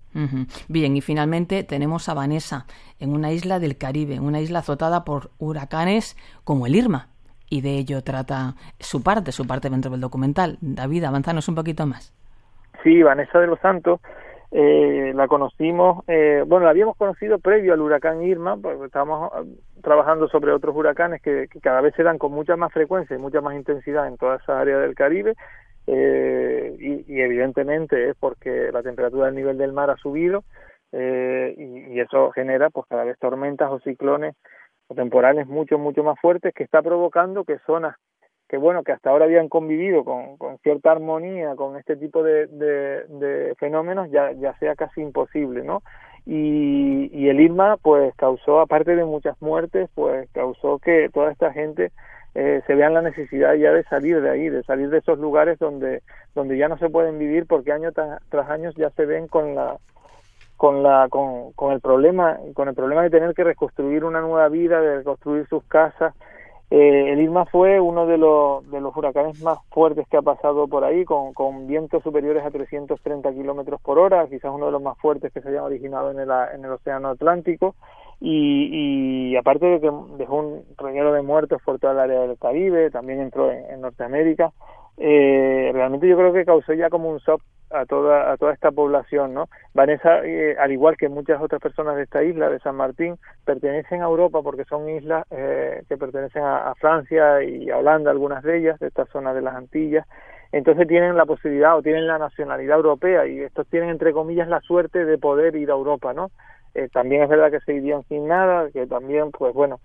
Bien, 0.68 0.96
y 0.96 1.00
finalmente 1.00 1.62
tenemos 1.64 2.08
a 2.08 2.14
Vanessa 2.14 2.66
en 2.98 3.12
una 3.12 3.32
isla 3.32 3.58
del 3.58 3.76
Caribe, 3.76 4.14
en 4.14 4.24
una 4.24 4.40
isla 4.40 4.60
azotada 4.60 5.04
por 5.04 5.30
huracanes 5.38 6.16
como 6.44 6.66
el 6.66 6.74
Irma. 6.74 7.15
Y 7.48 7.60
de 7.60 7.78
ello 7.78 8.02
trata 8.02 8.54
su 8.78 9.02
parte, 9.02 9.32
su 9.32 9.46
parte 9.46 9.70
dentro 9.70 9.90
del 9.90 10.00
documental. 10.00 10.58
David, 10.60 11.04
avanzanos 11.04 11.48
un 11.48 11.54
poquito 11.54 11.86
más. 11.86 12.12
Sí, 12.82 13.02
Vanessa 13.02 13.38
de 13.38 13.46
los 13.46 13.60
Santos 13.60 14.00
eh, 14.52 15.12
la 15.14 15.26
conocimos, 15.26 16.04
eh, 16.06 16.44
bueno, 16.46 16.64
la 16.64 16.70
habíamos 16.70 16.96
conocido 16.96 17.38
previo 17.38 17.74
al 17.74 17.80
huracán 17.80 18.22
Irma, 18.22 18.56
porque 18.56 18.86
estábamos 18.86 19.30
ah, 19.34 19.42
trabajando 19.82 20.28
sobre 20.28 20.52
otros 20.52 20.74
huracanes 20.76 21.20
que, 21.20 21.48
cada 21.60 21.80
vez 21.80 21.94
se 21.96 22.04
dan 22.04 22.16
con 22.16 22.32
mucha 22.32 22.56
más 22.56 22.72
frecuencia 22.72 23.16
y 23.16 23.18
mucha 23.18 23.40
más 23.40 23.56
intensidad 23.56 24.06
en 24.06 24.16
toda 24.16 24.36
esa 24.36 24.60
área 24.60 24.78
del 24.78 24.94
Caribe, 24.94 25.34
eh, 25.88 26.76
y, 26.78 27.20
evidentemente 27.20 28.10
es 28.10 28.16
porque 28.18 28.70
la 28.72 28.82
temperatura 28.82 29.26
del 29.26 29.34
nivel 29.34 29.58
del 29.58 29.72
mar 29.72 29.90
ha 29.90 29.96
subido 29.96 30.44
y, 30.92 31.94
y, 31.94 32.00
eso 32.00 32.30
genera 32.30 32.70
pues 32.70 32.86
cada 32.88 33.04
vez 33.04 33.18
tormentas 33.18 33.70
o 33.70 33.80
ciclones 33.80 34.34
o 34.88 34.94
temporales 34.94 35.46
mucho, 35.46 35.78
mucho 35.78 36.02
más 36.02 36.18
fuertes 36.20 36.54
que 36.54 36.64
está 36.64 36.82
provocando 36.82 37.44
que 37.44 37.58
zonas 37.66 37.96
que 38.48 38.58
bueno 38.58 38.84
que 38.84 38.92
hasta 38.92 39.10
ahora 39.10 39.24
habían 39.24 39.48
convivido 39.48 40.04
con, 40.04 40.36
con 40.36 40.58
cierta 40.58 40.92
armonía 40.92 41.56
con 41.56 41.76
este 41.76 41.96
tipo 41.96 42.22
de, 42.22 42.46
de, 42.46 43.54
fenómenos 43.58 44.10
ya, 44.10 44.32
ya 44.32 44.56
sea 44.58 44.76
casi 44.76 45.00
imposible 45.00 45.64
no 45.64 45.82
y, 46.24 47.10
y 47.12 47.28
el 47.28 47.40
Irma 47.40 47.76
pues 47.76 48.14
causó 48.16 48.60
aparte 48.60 48.94
de 48.94 49.04
muchas 49.04 49.40
muertes 49.40 49.90
pues 49.94 50.28
causó 50.32 50.78
que 50.78 51.08
toda 51.12 51.32
esta 51.32 51.52
gente 51.52 51.90
eh, 52.34 52.62
se 52.66 52.74
vean 52.74 52.94
la 52.94 53.02
necesidad 53.02 53.54
ya 53.54 53.72
de 53.72 53.82
salir 53.84 54.20
de 54.20 54.30
ahí 54.30 54.48
de 54.48 54.62
salir 54.62 54.90
de 54.90 54.98
esos 54.98 55.18
lugares 55.18 55.58
donde 55.58 56.02
donde 56.34 56.56
ya 56.56 56.68
no 56.68 56.78
se 56.78 56.90
pueden 56.90 57.18
vivir 57.18 57.46
porque 57.46 57.72
año 57.72 57.90
tras 57.92 58.50
año 58.50 58.70
ya 58.76 58.90
se 58.90 59.06
ven 59.06 59.26
con 59.26 59.54
la 59.54 59.76
con 60.56 60.82
la 60.82 61.08
con, 61.10 61.52
con 61.52 61.72
el 61.72 61.80
problema 61.80 62.38
con 62.54 62.68
el 62.68 62.74
problema 62.74 63.02
de 63.02 63.10
tener 63.10 63.34
que 63.34 63.44
reconstruir 63.44 64.04
una 64.04 64.20
nueva 64.20 64.48
vida 64.48 64.80
de 64.80 64.96
reconstruir 64.96 65.46
sus 65.48 65.62
casas 65.64 66.14
eh, 66.68 67.12
el 67.12 67.20
Irma 67.20 67.46
fue 67.46 67.78
uno 67.78 68.06
de 68.06 68.18
los, 68.18 68.68
de 68.70 68.80
los 68.80 68.96
huracanes 68.96 69.40
más 69.40 69.58
fuertes 69.70 70.06
que 70.08 70.16
ha 70.16 70.22
pasado 70.22 70.66
por 70.66 70.82
ahí, 70.82 71.04
con, 71.04 71.32
con 71.32 71.68
vientos 71.68 72.02
superiores 72.02 72.44
a 72.44 72.50
330 72.50 73.32
kilómetros 73.32 73.80
por 73.80 74.00
hora, 74.00 74.26
quizás 74.28 74.50
uno 74.52 74.66
de 74.66 74.72
los 74.72 74.82
más 74.82 74.98
fuertes 74.98 75.32
que 75.32 75.40
se 75.40 75.48
hayan 75.50 75.62
originado 75.62 76.10
en 76.10 76.18
el, 76.18 76.28
en 76.54 76.64
el 76.64 76.72
Océano 76.72 77.08
Atlántico. 77.10 77.76
Y, 78.18 79.30
y 79.30 79.36
aparte 79.36 79.66
de 79.66 79.80
que 79.80 79.90
dejó 80.16 80.36
un 80.36 80.64
reguero 80.78 81.12
de 81.12 81.22
muertos 81.22 81.60
por 81.64 81.78
toda 81.78 81.92
el 81.92 82.00
área 82.00 82.22
del 82.22 82.38
Caribe, 82.38 82.90
también 82.90 83.20
entró 83.20 83.52
en, 83.52 83.80
Norteamérica, 83.80 84.52
eh, 84.98 85.70
realmente 85.72 86.08
yo 86.08 86.16
creo 86.16 86.32
que 86.32 86.44
causó 86.44 86.72
ya 86.72 86.88
como 86.88 87.10
un 87.10 87.18
shock 87.18 87.42
a 87.70 87.84
toda 87.84 88.32
a 88.32 88.36
toda 88.36 88.52
esta 88.52 88.70
población 88.70 89.34
no 89.34 89.48
Vanessa 89.74 90.24
eh, 90.24 90.56
al 90.58 90.72
igual 90.72 90.96
que 90.96 91.08
muchas 91.08 91.42
otras 91.42 91.60
personas 91.60 91.96
de 91.96 92.04
esta 92.04 92.22
isla 92.22 92.48
de 92.48 92.60
San 92.60 92.76
Martín 92.76 93.16
pertenecen 93.44 94.02
a 94.02 94.06
Europa 94.06 94.40
porque 94.42 94.64
son 94.64 94.88
islas 94.88 95.26
eh, 95.30 95.82
que 95.88 95.96
pertenecen 95.96 96.44
a, 96.44 96.74
Francia 96.76 97.42
y 97.42 97.68
a 97.70 97.78
Holanda 97.78 98.10
algunas 98.10 98.42
de 98.42 98.58
ellas 98.58 98.78
de 98.78 98.86
esta 98.86 99.06
zona 99.06 99.34
de 99.34 99.42
las 99.42 99.54
Antillas. 99.54 100.06
Entonces 100.52 100.86
tienen 100.86 101.16
la 101.16 101.26
posibilidad 101.26 101.76
o 101.76 101.82
tienen 101.82 102.06
la 102.06 102.18
nacionalidad 102.18 102.76
europea 102.76 103.26
y 103.26 103.40
estos 103.40 103.66
tienen 103.66 103.90
entre 103.90 104.12
comillas 104.12 104.48
la 104.48 104.60
suerte 104.60 105.04
de 105.04 105.18
poder 105.18 105.56
ir 105.56 105.70
a 105.70 105.74
Europa 105.74 106.14
no 106.14 106.30
eh, 106.74 106.88
también 106.92 107.22
es 107.22 107.28
verdad 107.28 107.50
que 107.50 107.60
se 107.60 107.74
irían 107.74 108.04
sin 108.04 108.28
nada 108.28 108.70
que 108.70 108.86
también 108.86 109.30
pues 109.32 109.52
bueno 109.52 109.80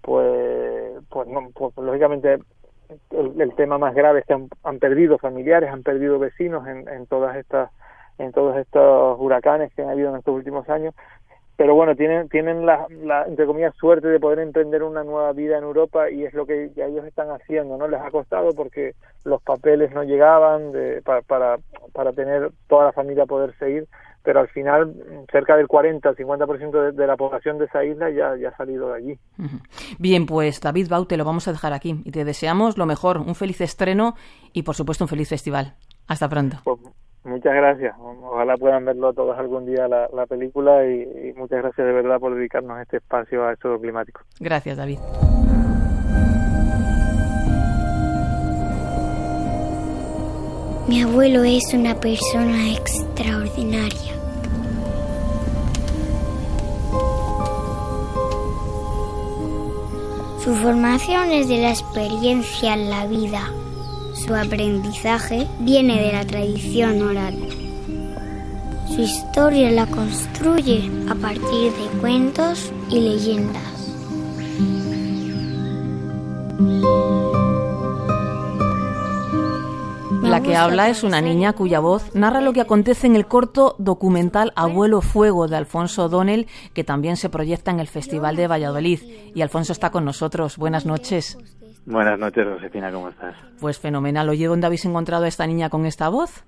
pues 0.00 0.86
pues, 1.10 1.28
no, 1.28 1.50
pues 1.54 1.76
lógicamente 1.76 2.38
el, 3.10 3.54
tema 3.54 3.78
más 3.78 3.94
grave 3.94 4.20
es 4.20 4.26
que 4.26 4.34
han, 4.34 4.78
perdido 4.78 5.18
familiares, 5.18 5.70
han 5.70 5.82
perdido 5.82 6.18
vecinos 6.18 6.66
en, 6.66 6.88
en 6.88 7.06
todas 7.06 7.36
estas 7.36 7.70
en 8.18 8.32
todos 8.32 8.56
estos 8.56 9.18
huracanes 9.20 9.72
que 9.74 9.82
han 9.82 9.90
habido 9.90 10.08
en 10.08 10.16
estos 10.16 10.34
últimos 10.34 10.68
años. 10.70 10.94
Pero 11.56 11.74
bueno 11.74 11.96
tienen 11.96 12.28
tienen 12.28 12.66
la, 12.66 12.86
la, 12.90 13.24
entre 13.24 13.46
comillas 13.46 13.74
suerte 13.76 14.08
de 14.08 14.20
poder 14.20 14.40
emprender 14.40 14.82
una 14.82 15.04
nueva 15.04 15.32
vida 15.32 15.56
en 15.56 15.64
Europa 15.64 16.10
y 16.10 16.24
es 16.24 16.34
lo 16.34 16.46
que 16.46 16.70
ya 16.74 16.86
ellos 16.86 17.06
están 17.06 17.30
haciendo 17.30 17.78
no 17.78 17.88
les 17.88 18.00
ha 18.00 18.10
costado 18.10 18.54
porque 18.54 18.94
los 19.24 19.42
papeles 19.42 19.90
no 19.92 20.02
llegaban 20.04 20.72
de, 20.72 21.00
para, 21.02 21.22
para 21.22 21.56
para 21.94 22.12
tener 22.12 22.50
toda 22.68 22.84
la 22.84 22.92
familia 22.92 23.24
poder 23.24 23.54
seguir 23.58 23.86
pero 24.26 24.40
al 24.40 24.48
final 24.48 24.92
cerca 25.30 25.56
del 25.56 25.68
40 25.68 26.12
50% 26.12 26.70
de, 26.82 26.92
de 26.92 27.06
la 27.06 27.16
población 27.16 27.58
de 27.58 27.66
esa 27.66 27.84
isla 27.84 28.10
ya, 28.10 28.36
ya 28.36 28.48
ha 28.48 28.56
salido 28.56 28.88
de 28.88 28.96
allí. 28.96 29.18
Bien, 30.00 30.26
pues 30.26 30.60
David 30.60 30.88
Bau, 30.90 31.06
te 31.06 31.16
lo 31.16 31.24
vamos 31.24 31.46
a 31.46 31.52
dejar 31.52 31.72
aquí 31.72 32.02
y 32.04 32.10
te 32.10 32.24
deseamos 32.24 32.76
lo 32.76 32.86
mejor, 32.86 33.18
un 33.18 33.36
feliz 33.36 33.60
estreno 33.60 34.14
y 34.52 34.64
por 34.64 34.74
supuesto 34.74 35.04
un 35.04 35.08
feliz 35.08 35.28
festival. 35.28 35.74
Hasta 36.08 36.28
pronto. 36.28 36.56
Pues, 36.64 36.80
muchas 37.22 37.54
gracias. 37.54 37.94
Ojalá 37.98 38.56
puedan 38.56 38.84
verlo 38.84 39.12
todos 39.12 39.38
algún 39.38 39.64
día 39.64 39.86
la, 39.86 40.08
la 40.12 40.26
película 40.26 40.84
y, 40.84 41.02
y, 41.28 41.32
muchas 41.34 41.62
gracias 41.62 41.86
de 41.86 41.92
verdad 41.92 42.18
por 42.18 42.34
dedicarnos 42.34 42.80
este 42.80 42.96
espacio 42.96 43.46
a 43.46 43.52
esto 43.52 43.78
climático. 43.80 44.22
Gracias, 44.40 44.76
David. 44.76 44.98
Mi 50.88 51.02
abuelo 51.02 51.42
es 51.42 51.74
una 51.74 51.98
persona 51.98 52.70
extraordinaria. 52.72 54.12
Su 60.44 60.54
formación 60.54 61.32
es 61.32 61.48
de 61.48 61.58
la 61.58 61.70
experiencia 61.70 62.74
en 62.74 62.88
la 62.88 63.04
vida. 63.08 63.50
Su 64.14 64.32
aprendizaje 64.32 65.48
viene 65.58 66.00
de 66.00 66.12
la 66.12 66.24
tradición 66.24 67.02
oral. 67.02 67.34
Su 68.86 69.02
historia 69.02 69.72
la 69.72 69.86
construye 69.86 70.88
a 71.10 71.16
partir 71.16 71.72
de 71.72 71.98
cuentos 72.00 72.70
y 72.90 73.00
leyendas. 73.00 73.76
La 80.28 80.42
que 80.42 80.56
habla 80.56 80.88
es 80.88 81.04
una 81.04 81.20
niña 81.20 81.52
cuya 81.52 81.78
voz 81.78 82.14
narra 82.14 82.40
lo 82.40 82.52
que 82.52 82.60
acontece 82.60 83.06
en 83.06 83.14
el 83.14 83.26
corto 83.26 83.76
documental 83.78 84.52
Abuelo 84.56 85.00
Fuego 85.00 85.46
de 85.46 85.56
Alfonso 85.56 86.06
O'Donnell, 86.06 86.46
que 86.74 86.82
también 86.82 87.16
se 87.16 87.30
proyecta 87.30 87.70
en 87.70 87.78
el 87.78 87.86
Festival 87.86 88.34
de 88.34 88.48
Valladolid. 88.48 88.98
Y 89.34 89.40
Alfonso 89.42 89.72
está 89.72 89.90
con 89.90 90.04
nosotros. 90.04 90.58
Buenas 90.58 90.84
noches. 90.84 91.38
Buenas 91.86 92.18
noches, 92.18 92.44
Josefina, 92.44 92.90
¿cómo 92.90 93.08
estás? 93.10 93.36
Pues 93.60 93.78
fenomenal. 93.78 94.28
Oye, 94.28 94.46
¿dónde 94.46 94.66
habéis 94.66 94.84
encontrado 94.84 95.24
a 95.24 95.28
esta 95.28 95.46
niña 95.46 95.70
con 95.70 95.86
esta 95.86 96.08
voz? 96.08 96.44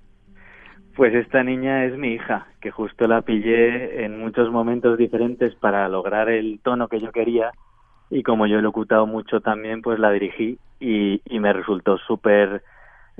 Pues 0.97 1.15
esta 1.15 1.41
niña 1.43 1.85
es 1.85 1.97
mi 1.97 2.09
hija, 2.09 2.47
que 2.59 2.71
justo 2.71 3.07
la 3.07 3.21
pillé 3.21 4.03
en 4.03 4.19
muchos 4.19 4.51
momentos 4.51 4.97
diferentes 4.97 5.55
para 5.55 5.87
lograr 5.87 6.29
el 6.29 6.59
tono 6.61 6.89
que 6.89 6.99
yo 6.99 7.13
quería 7.13 7.51
y 8.09 8.23
como 8.23 8.45
yo 8.45 8.59
he 8.59 8.61
locutado 8.61 9.07
mucho 9.07 9.39
también, 9.39 9.81
pues 9.81 9.99
la 9.99 10.11
dirigí 10.11 10.59
y, 10.81 11.21
y 11.23 11.39
me 11.39 11.53
resultó 11.53 11.97
súper 11.99 12.61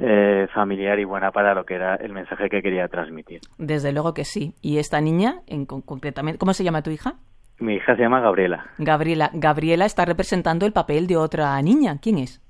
eh, 0.02 0.48
familiar 0.54 0.98
y 0.98 1.04
buena 1.04 1.32
para 1.32 1.54
lo 1.54 1.66
que 1.66 1.76
era 1.76 1.96
el 1.96 2.14
mensaje 2.14 2.50
que 2.50 2.62
quería 2.62 2.88
transmitir. 2.88 3.42
Desde 3.58 3.92
luego 3.92 4.14
que 4.14 4.24
sí. 4.24 4.54
¿Y 4.62 4.78
esta 4.78 5.02
niña, 5.02 5.42
en, 5.46 5.66
concretamente, 5.66 6.40
cómo 6.40 6.54
se 6.54 6.64
llama 6.64 6.84
tu 6.84 6.90
hija? 6.90 7.16
Mi 7.60 7.76
hija 7.76 7.98
se 7.98 8.04
llama 8.04 8.22
Gabriela. 8.22 8.66
Gabriela. 8.78 9.30
Gabriela 9.34 9.86
está 9.86 10.06
representando 10.06 10.66
el 10.66 10.72
papel 10.72 11.08
de 11.08 11.18
otra 11.18 11.62
niña. 11.62 11.98
¿Quién 12.02 12.18
es? 12.20 12.42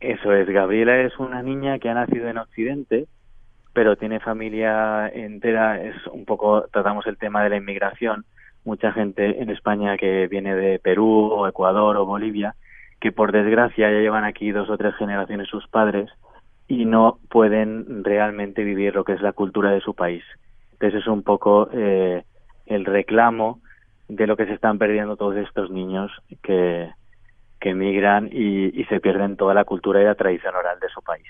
Eso 0.00 0.32
es. 0.32 0.48
Gabriela 0.48 0.98
es 1.02 1.16
una 1.20 1.40
niña 1.40 1.78
que 1.78 1.88
ha 1.88 1.94
nacido 1.94 2.28
en 2.28 2.38
Occidente, 2.38 3.06
pero 3.72 3.94
tiene 3.94 4.18
familia 4.18 5.08
entera. 5.08 5.80
Es 5.80 5.94
un 6.08 6.24
poco, 6.24 6.64
tratamos 6.72 7.06
el 7.06 7.16
tema 7.16 7.44
de 7.44 7.50
la 7.50 7.56
inmigración. 7.58 8.24
Mucha 8.64 8.90
gente 8.90 9.40
en 9.40 9.50
España 9.50 9.96
que 9.96 10.26
viene 10.26 10.56
de 10.56 10.80
Perú 10.80 11.28
o 11.30 11.46
Ecuador 11.46 11.96
o 11.96 12.06
Bolivia, 12.06 12.56
que 13.00 13.12
por 13.12 13.30
desgracia 13.30 13.88
ya 13.88 14.00
llevan 14.00 14.24
aquí 14.24 14.50
dos 14.50 14.68
o 14.68 14.76
tres 14.76 14.96
generaciones 14.96 15.46
sus 15.46 15.68
padres 15.68 16.10
y 16.68 16.84
no 16.84 17.18
pueden 17.30 18.04
realmente 18.04 18.62
vivir 18.62 18.94
lo 18.94 19.04
que 19.04 19.14
es 19.14 19.22
la 19.22 19.32
cultura 19.32 19.70
de 19.70 19.80
su 19.80 19.94
país. 19.94 20.22
Entonces 20.72 21.00
es 21.00 21.06
un 21.08 21.22
poco 21.22 21.68
eh, 21.72 22.22
el 22.66 22.84
reclamo 22.84 23.60
de 24.08 24.26
lo 24.26 24.36
que 24.36 24.46
se 24.46 24.52
están 24.52 24.78
perdiendo 24.78 25.16
todos 25.16 25.36
estos 25.36 25.70
niños 25.70 26.12
que, 26.42 26.90
que 27.60 27.70
emigran 27.70 28.28
y, 28.30 28.84
se 28.84 29.00
pierden 29.00 29.36
toda 29.36 29.54
la 29.54 29.64
cultura 29.64 30.00
y 30.00 30.04
la 30.04 30.14
tradición 30.14 30.54
oral 30.54 30.78
de 30.80 30.88
su 30.88 31.02
país. 31.02 31.26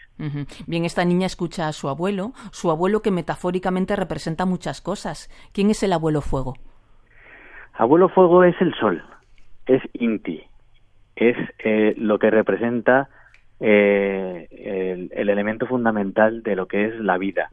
Bien, 0.67 0.85
esta 0.85 1.05
niña 1.05 1.27
escucha 1.27 1.67
a 1.67 1.73
su 1.73 1.89
abuelo, 1.89 2.33
su 2.53 2.71
abuelo 2.71 3.01
que 3.01 3.11
metafóricamente 3.11 3.97
representa 3.97 4.45
muchas 4.45 4.81
cosas. 4.81 5.29
¿Quién 5.53 5.71
es 5.71 5.83
el 5.83 5.93
abuelo 5.93 6.21
fuego? 6.21 6.55
Abuelo 7.75 8.09
fuego 8.09 8.45
es 8.45 8.55
el 8.61 8.75
sol, 8.75 9.03
es 9.67 9.83
Inti, 9.95 10.43
es 11.17 11.37
eh, 11.59 11.95
lo 11.97 12.19
que 12.19 12.31
representa 12.31 13.09
eh, 13.61 14.49
el, 14.51 15.11
el, 15.13 15.29
elemento 15.29 15.67
fundamental 15.67 16.43
de 16.43 16.57
lo 16.57 16.67
que 16.67 16.87
es 16.87 17.01
la 17.01 17.19
vida, 17.19 17.51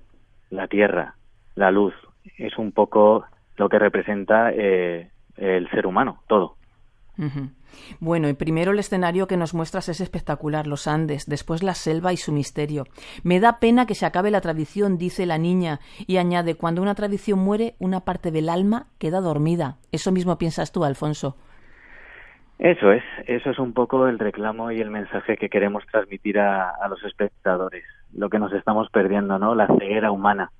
la 0.49 0.67
tierra, 0.67 1.15
la 1.55 1.71
luz. 1.71 1.93
Es 2.37 2.57
un 2.57 2.71
poco 2.71 3.25
lo 3.57 3.69
que 3.69 3.79
representa 3.79 4.51
eh, 4.53 5.09
el 5.37 5.69
ser 5.69 5.87
humano, 5.87 6.21
todo. 6.27 6.55
Bueno, 7.99 8.27
y 8.27 8.33
primero 8.33 8.71
el 8.71 8.79
escenario 8.79 9.27
que 9.27 9.37
nos 9.37 9.53
muestras 9.53 9.87
es 9.89 10.01
espectacular, 10.01 10.67
los 10.67 10.87
Andes, 10.87 11.25
después 11.27 11.63
la 11.63 11.73
selva 11.73 12.11
y 12.11 12.17
su 12.17 12.31
misterio. 12.31 12.85
Me 13.23 13.39
da 13.39 13.59
pena 13.59 13.85
que 13.85 13.95
se 13.95 14.05
acabe 14.05 14.31
la 14.31 14.41
tradición, 14.41 14.97
dice 14.97 15.25
la 15.25 15.37
niña, 15.37 15.79
y 16.07 16.17
añade, 16.17 16.55
cuando 16.55 16.81
una 16.81 16.95
tradición 16.95 17.39
muere, 17.39 17.75
una 17.79 18.01
parte 18.01 18.31
del 18.31 18.49
alma 18.49 18.87
queda 18.97 19.21
dormida. 19.21 19.77
Eso 19.91 20.11
mismo 20.11 20.37
piensas 20.37 20.71
tú, 20.71 20.83
Alfonso. 20.83 21.37
Eso 22.57 22.91
es, 22.91 23.03
eso 23.27 23.49
es 23.49 23.59
un 23.59 23.73
poco 23.73 24.07
el 24.07 24.17
reclamo 24.17 24.71
y 24.71 24.79
el 24.79 24.89
mensaje 24.89 25.35
que 25.35 25.49
queremos 25.49 25.85
transmitir 25.91 26.39
a, 26.39 26.87
los 26.89 27.03
espectadores, 27.03 27.83
lo 28.13 28.29
que 28.29 28.39
nos 28.39 28.53
estamos 28.53 28.89
perdiendo, 28.89 29.37
¿no? 29.39 29.55
La 29.55 29.67
ceguera 29.67 30.11
humana. 30.11 30.51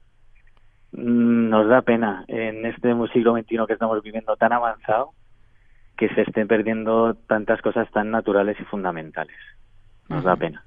Mm, 0.91 1.49
nos 1.49 1.69
da 1.69 1.81
pena 1.84 2.25
en 2.27 2.65
este 2.65 2.93
siglo 3.13 3.38
XXI 3.38 3.65
que 3.67 3.73
estamos 3.73 4.01
viviendo 4.03 4.36
tan 4.36 4.51
avanzado 4.51 5.12
que 5.97 6.10
se 6.10 6.21
estén 6.23 6.47
perdiendo 6.49 7.15
tantas 7.15 7.62
cosas 7.62 7.89
tan 7.91 8.12
naturales 8.12 8.58
y 8.60 8.63
fundamentales. 8.65 9.38
Nos 10.10 10.25
da 10.25 10.36
pena. 10.36 10.65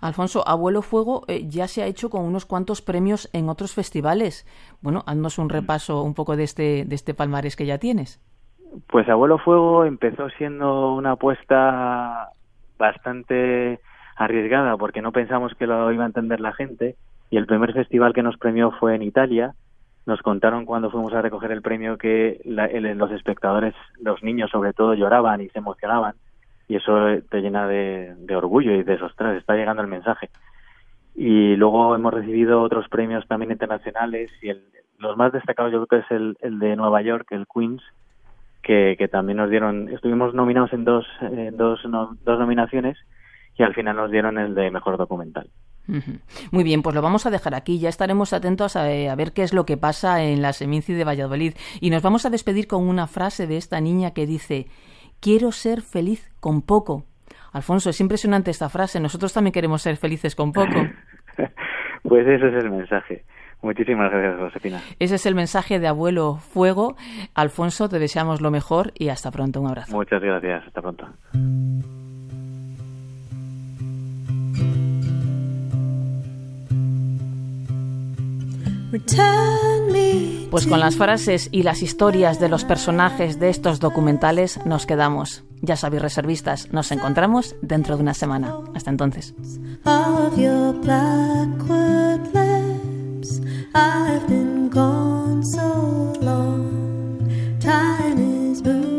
Alfonso, 0.00 0.46
Abuelo 0.48 0.80
Fuego 0.80 1.24
eh, 1.28 1.46
ya 1.46 1.68
se 1.68 1.82
ha 1.82 1.86
hecho 1.86 2.08
con 2.08 2.24
unos 2.24 2.46
cuantos 2.46 2.80
premios 2.80 3.28
en 3.34 3.50
otros 3.50 3.74
festivales. 3.74 4.46
Bueno, 4.80 5.04
haznos 5.06 5.38
un 5.38 5.50
repaso 5.50 6.02
un 6.02 6.14
poco 6.14 6.36
de 6.36 6.44
este, 6.44 6.84
de 6.86 6.94
este 6.94 7.12
palmarés 7.12 7.56
que 7.56 7.66
ya 7.66 7.78
tienes. 7.78 8.20
Pues 8.88 9.08
Abuelo 9.08 9.38
Fuego 9.38 9.84
empezó 9.84 10.28
siendo 10.30 10.94
una 10.94 11.12
apuesta 11.12 12.30
bastante 12.78 13.80
arriesgada 14.16 14.76
porque 14.76 15.02
no 15.02 15.12
pensamos 15.12 15.54
que 15.54 15.66
lo 15.66 15.92
iba 15.92 16.04
a 16.04 16.08
entender 16.08 16.40
la 16.40 16.52
gente 16.52 16.96
y 17.30 17.36
el 17.36 17.46
primer 17.46 17.72
festival 17.72 18.12
que 18.12 18.22
nos 18.22 18.36
premió 18.36 18.72
fue 18.72 18.94
en 18.94 19.02
Italia. 19.02 19.54
Nos 20.06 20.20
contaron 20.22 20.66
cuando 20.66 20.90
fuimos 20.90 21.14
a 21.14 21.22
recoger 21.22 21.50
el 21.52 21.62
premio 21.62 21.96
que 21.96 22.40
los 22.44 23.10
espectadores, 23.12 23.74
los 24.00 24.22
niños 24.22 24.50
sobre 24.50 24.72
todo, 24.72 24.94
lloraban 24.94 25.40
y 25.40 25.48
se 25.48 25.58
emocionaban 25.58 26.14
y 26.68 26.76
eso 26.76 26.92
te 27.30 27.40
llena 27.40 27.66
de, 27.66 28.14
orgullo 28.34 28.72
y 28.72 28.82
de 28.82 28.94
ostras, 28.94 29.36
está 29.36 29.54
llegando 29.54 29.82
el 29.82 29.88
mensaje. 29.88 30.30
Y 31.14 31.56
luego 31.56 31.94
hemos 31.94 32.12
recibido 32.12 32.62
otros 32.62 32.88
premios 32.88 33.26
también 33.28 33.52
internacionales 33.52 34.30
y 34.42 34.48
el, 34.48 34.64
los 34.98 35.16
más 35.16 35.32
destacados 35.32 35.72
yo 35.72 35.86
creo 35.86 36.00
que 36.00 36.06
es 36.06 36.10
el, 36.10 36.36
el 36.40 36.58
de 36.58 36.76
Nueva 36.76 37.02
York, 37.02 37.28
el 37.30 37.46
Queens, 37.52 37.82
que, 38.64 38.96
que 38.98 39.08
también 39.08 39.36
nos 39.36 39.50
dieron, 39.50 39.88
estuvimos 39.90 40.34
nominados 40.34 40.72
en 40.72 40.84
dos, 40.84 41.06
dos, 41.52 41.80
dos 41.84 42.38
nominaciones 42.38 42.96
y 43.56 43.62
al 43.62 43.74
final 43.74 43.96
nos 43.96 44.10
dieron 44.10 44.38
el 44.38 44.54
de 44.54 44.70
mejor 44.70 44.96
documental. 44.96 45.48
Muy 46.50 46.64
bien, 46.64 46.82
pues 46.82 46.94
lo 46.94 47.02
vamos 47.02 47.26
a 47.26 47.30
dejar 47.30 47.54
aquí. 47.54 47.78
Ya 47.78 47.90
estaremos 47.90 48.32
atentos 48.32 48.74
a, 48.76 48.84
ver 49.14 49.32
qué 49.32 49.42
es 49.42 49.52
lo 49.52 49.66
que 49.66 49.76
pasa 49.76 50.22
en 50.22 50.40
la 50.40 50.52
Seminci 50.52 50.94
de 50.94 51.04
Valladolid. 51.04 51.54
Y 51.80 51.90
nos 51.90 52.02
vamos 52.02 52.24
a 52.24 52.30
despedir 52.30 52.66
con 52.66 52.88
una 52.88 53.06
frase 53.06 53.46
de 53.46 53.58
esta 53.58 53.80
niña 53.80 54.12
que 54.12 54.26
dice: 54.26 54.66
Quiero 55.20 55.52
ser 55.52 55.82
feliz 55.82 56.32
con 56.40 56.62
poco. 56.62 57.04
Alfonso, 57.52 57.90
es 57.90 58.00
impresionante 58.00 58.50
esta 58.50 58.70
frase. 58.70 58.98
Nosotros 58.98 59.32
también 59.32 59.52
queremos 59.52 59.82
ser 59.82 59.96
felices 59.96 60.34
con 60.34 60.52
poco. 60.52 60.74
pues 62.02 62.26
ese 62.26 62.48
es 62.48 62.64
el 62.64 62.70
mensaje. 62.70 63.24
Muchísimas 63.64 64.10
gracias, 64.10 64.38
Josefina. 64.38 64.82
Ese 64.98 65.14
es 65.14 65.24
el 65.24 65.34
mensaje 65.34 65.80
de 65.80 65.86
Abuelo 65.86 66.36
Fuego. 66.36 66.96
Alfonso, 67.34 67.88
te 67.88 67.98
deseamos 67.98 68.42
lo 68.42 68.50
mejor 68.50 68.92
y 68.94 69.08
hasta 69.08 69.30
pronto. 69.30 69.62
Un 69.62 69.68
abrazo. 69.68 69.96
Muchas 69.96 70.20
gracias. 70.22 70.66
Hasta 70.66 70.82
pronto. 70.82 71.08
Pues 80.50 80.66
con 80.68 80.78
las 80.78 80.96
frases 80.96 81.48
y 81.50 81.62
las 81.62 81.82
historias 81.82 82.38
de 82.38 82.48
los 82.50 82.64
personajes 82.64 83.40
de 83.40 83.48
estos 83.48 83.80
documentales 83.80 84.64
nos 84.66 84.86
quedamos. 84.86 85.42
Ya 85.62 85.76
sabéis, 85.76 86.02
reservistas, 86.02 86.70
nos 86.70 86.92
encontramos 86.92 87.56
dentro 87.62 87.96
de 87.96 88.02
una 88.02 88.14
semana. 88.14 88.54
Hasta 88.74 88.90
entonces. 88.90 89.34
I've 93.76 94.28
been 94.28 94.68
gone 94.68 95.42
so 95.42 96.14
long. 96.20 97.28
Time 97.60 98.18
is 98.52 98.62
moving. 98.62 98.93